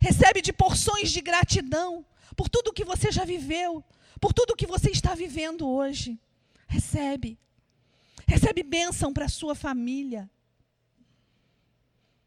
Recebe 0.00 0.42
de 0.42 0.52
porções 0.52 1.10
de 1.10 1.20
gratidão 1.20 2.04
por 2.36 2.48
tudo 2.48 2.72
que 2.72 2.84
você 2.84 3.10
já 3.10 3.24
viveu, 3.24 3.82
por 4.20 4.32
tudo 4.32 4.56
que 4.56 4.66
você 4.66 4.90
está 4.90 5.14
vivendo 5.14 5.68
hoje. 5.68 6.20
Recebe. 6.66 7.38
Recebe 8.26 8.62
bênção 8.62 9.12
para 9.12 9.26
a 9.26 9.28
sua 9.28 9.54
família. 9.54 10.30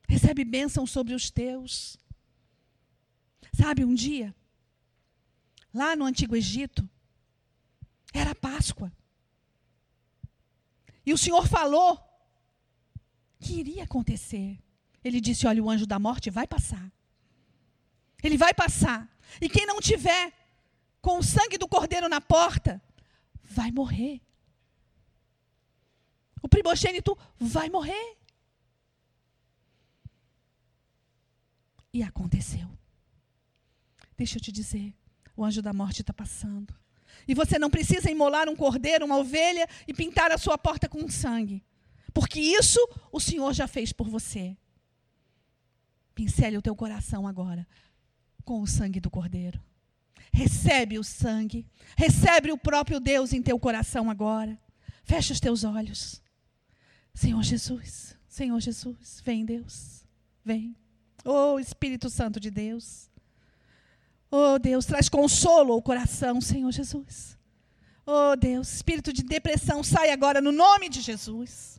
Recebe 0.08 0.44
bênção 0.46 0.86
sobre 0.86 1.14
os 1.14 1.30
teus. 1.30 1.98
Sabe, 3.54 3.84
um 3.84 3.94
dia, 3.94 4.36
lá 5.74 5.96
no 5.96 6.06
Antigo 6.06 6.36
Egito, 6.36 6.88
era 8.14 8.34
Páscoa. 8.36 8.92
E 11.06 11.14
o 11.14 11.18
Senhor 11.18 11.48
falou 11.48 12.07
que 13.40 13.60
iria 13.60 13.84
acontecer. 13.84 14.58
Ele 15.04 15.22
disse: 15.22 15.48
Olha, 15.48 15.64
o 15.64 15.70
anjo 15.70 15.86
da 15.86 16.00
morte 16.00 16.30
vai 16.30 16.48
passar. 16.48 16.92
Ele 18.24 18.38
vai 18.38 18.54
passar. 18.54 19.10
E 19.42 19.50
quem 19.50 19.66
não 19.66 19.80
tiver 19.80 20.34
com 21.02 21.20
o 21.20 21.24
sangue 21.24 21.58
do 21.58 21.68
cordeiro 21.68 22.10
na 22.10 22.20
porta, 22.20 22.82
vai 23.44 23.72
morrer. 23.72 24.22
O 26.42 26.50
primogênito 26.50 27.18
vai 27.40 27.70
morrer. 27.70 28.18
E 31.94 32.04
aconteceu. 32.04 32.68
Deixa 34.18 34.38
eu 34.38 34.42
te 34.42 34.52
dizer: 34.52 34.94
o 35.36 35.46
anjo 35.46 35.62
da 35.62 35.74
morte 35.74 36.02
está 36.02 36.14
passando. 36.14 36.76
E 37.28 37.34
você 37.34 37.58
não 37.58 37.70
precisa 37.70 38.12
imolar 38.12 38.50
um 38.50 38.56
cordeiro, 38.56 39.06
uma 39.06 39.18
ovelha 39.18 39.68
e 39.88 39.94
pintar 39.94 40.32
a 40.32 40.38
sua 40.38 40.58
porta 40.58 40.88
com 40.90 41.10
sangue. 41.10 41.64
Porque 42.18 42.40
isso 42.40 42.80
o 43.12 43.20
Senhor 43.20 43.54
já 43.54 43.68
fez 43.68 43.94
por 43.94 44.10
você. 44.10 44.58
Pincele 46.16 46.58
o 46.58 46.64
teu 46.64 46.76
coração 46.76 47.28
agora 47.28 47.68
com 48.44 48.60
o 48.60 48.66
sangue 48.66 49.00
do 49.00 49.12
Cordeiro. 49.12 49.62
Recebe 50.34 50.98
o 50.98 51.04
sangue. 51.04 51.64
Recebe 51.96 52.52
o 52.52 52.58
próprio 52.58 53.00
Deus 53.00 53.34
em 53.34 53.44
teu 53.44 53.60
coração 53.60 54.10
agora. 54.10 54.60
Fecha 55.04 55.32
os 55.32 55.40
teus 55.40 55.64
olhos. 55.64 56.20
Senhor 57.14 57.44
Jesus, 57.44 58.18
Senhor 58.28 58.60
Jesus, 58.60 59.22
vem 59.24 59.46
Deus, 59.46 60.04
vem. 60.44 60.76
Oh 61.24 61.60
Espírito 61.60 62.10
Santo 62.10 62.40
de 62.40 62.50
Deus. 62.50 63.12
Oh 64.32 64.58
Deus, 64.58 64.88
traz 64.88 65.08
consolo 65.08 65.72
ao 65.72 65.84
coração, 65.84 66.42
Senhor 66.42 66.72
Jesus. 66.72 67.38
Oh 68.08 68.36
Deus, 68.36 68.74
espírito 68.74 69.14
de 69.14 69.22
depressão, 69.22 69.84
sai 69.84 70.10
agora 70.10 70.42
no 70.42 70.52
nome 70.52 70.90
de 70.90 71.00
Jesus. 71.00 71.77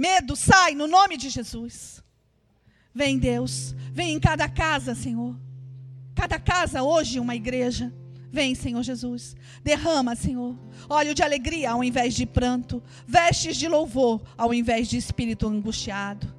Medo, 0.00 0.34
sai 0.34 0.74
no 0.74 0.86
nome 0.86 1.18
de 1.18 1.28
Jesus. 1.28 2.02
Vem, 2.94 3.18
Deus, 3.18 3.74
vem 3.92 4.14
em 4.14 4.18
cada 4.18 4.48
casa, 4.48 4.94
Senhor. 4.94 5.36
Cada 6.14 6.38
casa 6.38 6.82
hoje 6.82 7.20
uma 7.20 7.36
igreja. 7.36 7.92
Vem, 8.32 8.54
Senhor 8.54 8.82
Jesus. 8.82 9.36
Derrama, 9.62 10.16
Senhor, 10.16 10.56
óleo 10.88 11.14
de 11.14 11.22
alegria 11.22 11.72
ao 11.72 11.84
invés 11.84 12.14
de 12.14 12.24
pranto, 12.24 12.82
vestes 13.06 13.58
de 13.58 13.68
louvor 13.68 14.22
ao 14.38 14.54
invés 14.54 14.88
de 14.88 14.96
espírito 14.96 15.46
angustiado 15.46 16.34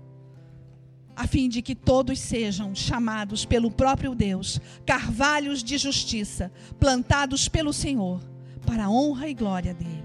a 1.15 1.27
fim 1.27 1.47
de 1.47 1.61
que 1.61 1.75
todos 1.75 2.17
sejam 2.17 2.73
chamados 2.73 3.45
pelo 3.45 3.69
próprio 3.69 4.15
Deus, 4.15 4.59
carvalhos 4.83 5.63
de 5.63 5.77
justiça, 5.77 6.51
plantados 6.79 7.47
pelo 7.47 7.71
Senhor, 7.71 8.19
para 8.65 8.85
a 8.85 8.89
honra 8.89 9.27
e 9.29 9.35
glória 9.35 9.71
dele. 9.71 10.03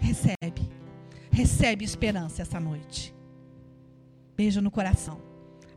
Recebe, 0.00 0.70
recebe 1.32 1.84
esperança 1.84 2.42
essa 2.42 2.60
noite. 2.60 3.14
Beijo 4.36 4.60
no 4.60 4.70
coração. 4.70 5.20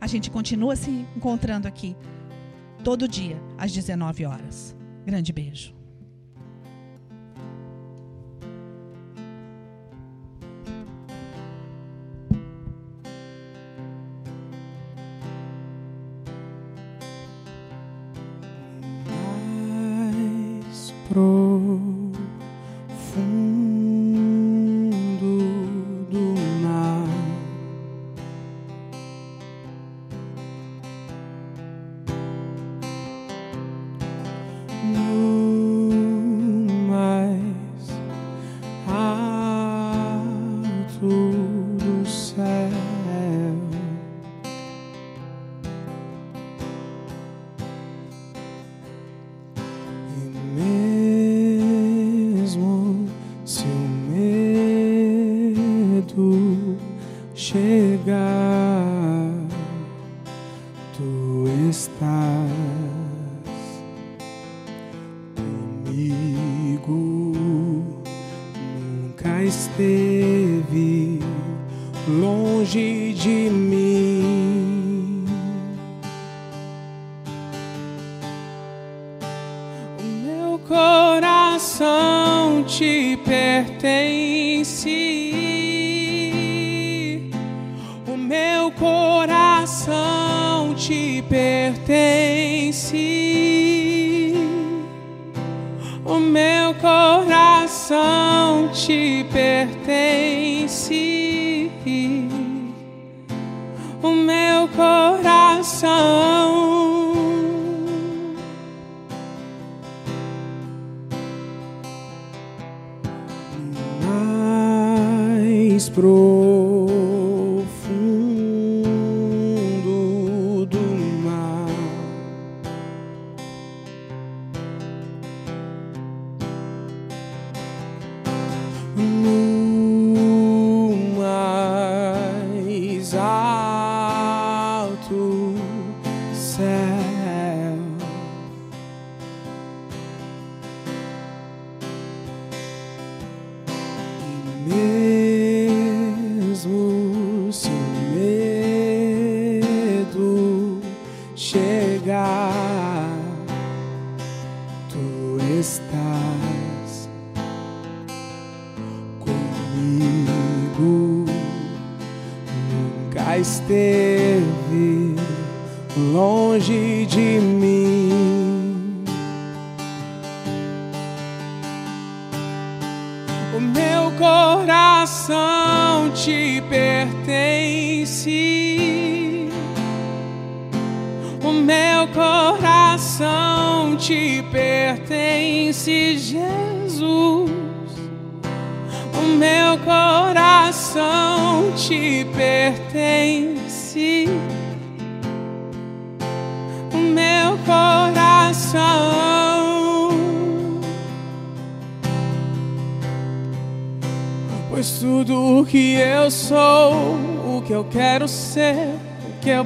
A 0.00 0.06
gente 0.06 0.30
continua 0.30 0.76
se 0.76 0.90
encontrando 1.16 1.66
aqui 1.66 1.96
todo 2.84 3.08
dia 3.08 3.40
às 3.56 3.72
19 3.72 4.26
horas. 4.26 4.76
Grande 5.04 5.32
beijo. 5.32 5.75
chegar, 57.46 59.30
tu 60.96 61.46
estás 61.70 62.50
comigo, 65.36 66.90
nunca 68.74 69.44
esteve. 69.44 70.05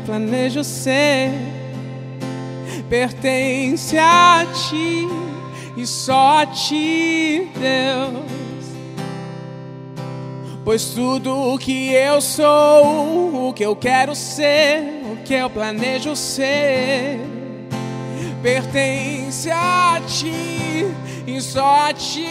Planejo 0.04 0.62
ser 0.64 1.30
pertence 2.90 3.96
a 3.96 4.44
ti 4.52 5.08
e 5.76 5.86
só 5.86 6.38
a 6.42 6.46
ti, 6.46 7.48
Deus. 7.54 8.40
Pois 10.64 10.86
tudo 10.86 11.54
o 11.54 11.58
que 11.58 11.92
eu 11.94 12.20
sou, 12.20 13.48
o 13.48 13.52
que 13.52 13.64
eu 13.64 13.76
quero 13.76 14.14
ser, 14.16 15.02
o 15.04 15.16
que 15.24 15.34
eu 15.34 15.48
planejo 15.48 16.16
ser, 16.16 17.20
pertence 18.42 19.48
a 19.50 20.00
ti 20.06 20.86
e 21.26 21.40
só 21.40 21.88
a 21.88 21.94
ti, 21.94 22.26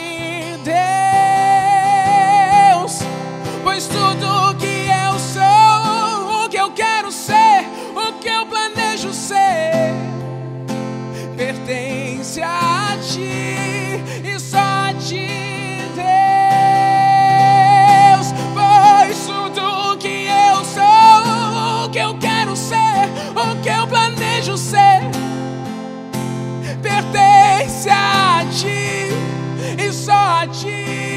Deus. 2.76 3.00
Pois 3.64 3.88
tudo 3.88 4.28
o 4.50 4.56
que 4.56 4.69
que 8.30 8.36
eu 8.36 8.46
planejo 8.46 9.12
ser 9.12 9.92
pertence 11.36 12.40
a 12.44 12.96
ti 13.02 14.04
e 14.24 14.40
só 14.40 14.60
a 14.60 14.94
ti, 14.94 15.28
Deus. 18.16 18.28
Pois 18.54 19.26
tudo 19.26 19.98
que 19.98 20.28
eu 20.28 20.64
sou, 20.64 21.86
o 21.86 21.90
que 21.90 21.98
eu 21.98 22.16
quero 22.20 22.56
ser, 22.56 23.10
o 23.36 23.56
que 23.64 23.70
eu 23.70 23.88
planejo 23.88 24.56
ser, 24.58 25.02
pertence 26.84 27.90
a 27.90 28.46
ti 28.52 29.10
e 29.84 29.92
só 29.92 30.42
a 30.42 30.48
ti. 30.48 31.09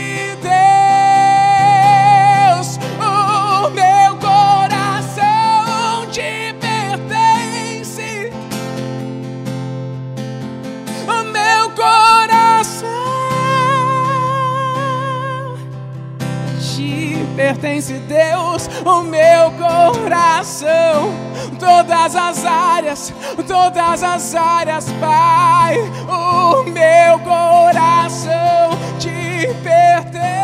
Deus, 17.63 18.69
o 18.85 19.03
meu 19.03 19.53
coração. 19.53 21.13
Todas 21.61 22.17
as 22.17 22.45
áreas, 22.45 23.15
todas 23.47 24.03
as 24.03 24.35
áreas, 24.35 24.87
Pai, 25.01 25.77
o 26.09 26.65
meu 26.65 27.21
coração 27.21 28.71
te 28.99 29.47
pertence. 29.63 30.43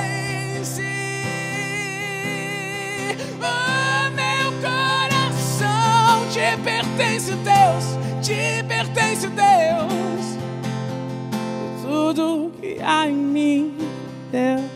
Te 6.33 6.57
pertence, 6.63 7.33
Deus, 7.33 7.99
te 8.23 8.63
pertence, 8.69 9.27
Deus. 9.27 10.39
Tudo 11.83 12.53
que 12.61 12.79
há 12.81 13.09
em 13.09 13.13
mim, 13.13 13.77
Deus 14.31 14.68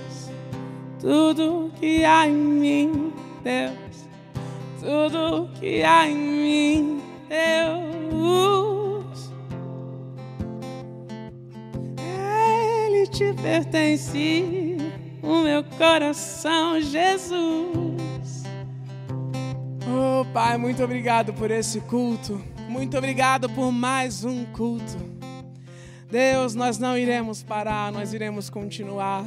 tudo 1.02 1.72
que 1.80 2.04
há 2.04 2.28
em 2.28 2.32
mim, 2.32 3.12
Deus, 3.42 4.08
tudo 4.78 5.50
que 5.58 5.82
há 5.82 6.08
em 6.08 6.16
mim, 6.16 7.02
Deus, 7.28 9.32
Ele 11.98 13.04
te 13.08 13.34
pertence, 13.34 14.76
o 15.20 15.42
meu 15.42 15.64
coração, 15.76 16.80
Jesus. 16.80 18.44
Oh, 19.84 20.24
Pai, 20.32 20.56
muito 20.56 20.84
obrigado 20.84 21.34
por 21.34 21.50
esse 21.50 21.80
culto. 21.80 22.40
Muito 22.68 22.96
obrigado 22.96 23.50
por 23.50 23.72
mais 23.72 24.24
um 24.24 24.44
culto. 24.44 24.96
Deus, 26.08 26.54
nós 26.54 26.78
não 26.78 26.96
iremos 26.96 27.42
parar, 27.42 27.90
nós 27.90 28.14
iremos 28.14 28.48
continuar. 28.48 29.26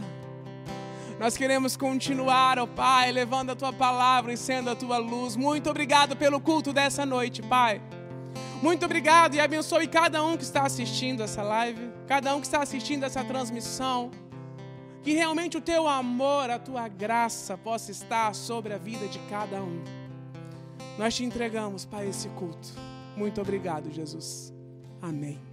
Nós 1.20 1.38
queremos 1.38 1.78
continuar, 1.78 2.60
ó 2.60 2.64
oh 2.64 2.68
Pai, 2.68 3.12
levando 3.12 3.52
a 3.52 3.56
tua 3.56 3.72
palavra 3.72 4.34
e 4.34 4.38
sendo 4.38 4.70
a 4.70 4.76
tua 4.76 4.98
luz. 4.98 5.36
Muito 5.36 5.70
obrigado 5.70 6.16
pelo 6.16 6.42
culto 6.42 6.74
dessa 6.74 7.06
noite, 7.06 7.42
Pai. 7.42 7.82
Muito 8.62 8.86
obrigado 8.86 9.36
e 9.36 9.40
abençoe 9.40 9.88
cada 9.88 10.24
um 10.24 10.36
que 10.36 10.44
está 10.44 10.64
assistindo 10.64 11.24
essa 11.24 11.42
live, 11.42 11.90
cada 12.08 12.36
um 12.36 12.42
que 12.42 12.48
está 12.48 12.62
assistindo 12.62 13.04
essa 13.04 13.24
transmissão. 13.24 14.12
Que 15.04 15.14
realmente 15.14 15.56
o 15.56 15.62
teu 15.62 15.88
amor, 15.88 16.50
a 16.50 16.58
tua 16.58 16.88
graça 16.88 17.56
possa 17.56 17.92
estar 17.92 18.34
sobre 18.34 18.74
a 18.74 18.78
vida 18.78 19.08
de 19.08 19.20
cada 19.30 19.62
um. 19.62 19.84
Nós 20.98 21.16
te 21.16 21.24
entregamos, 21.24 21.86
Pai, 21.86 22.08
esse 22.08 22.28
culto. 22.30 22.70
Muito 23.16 23.40
obrigado, 23.40 23.92
Jesus. 23.92 24.52
Amém. 25.02 25.45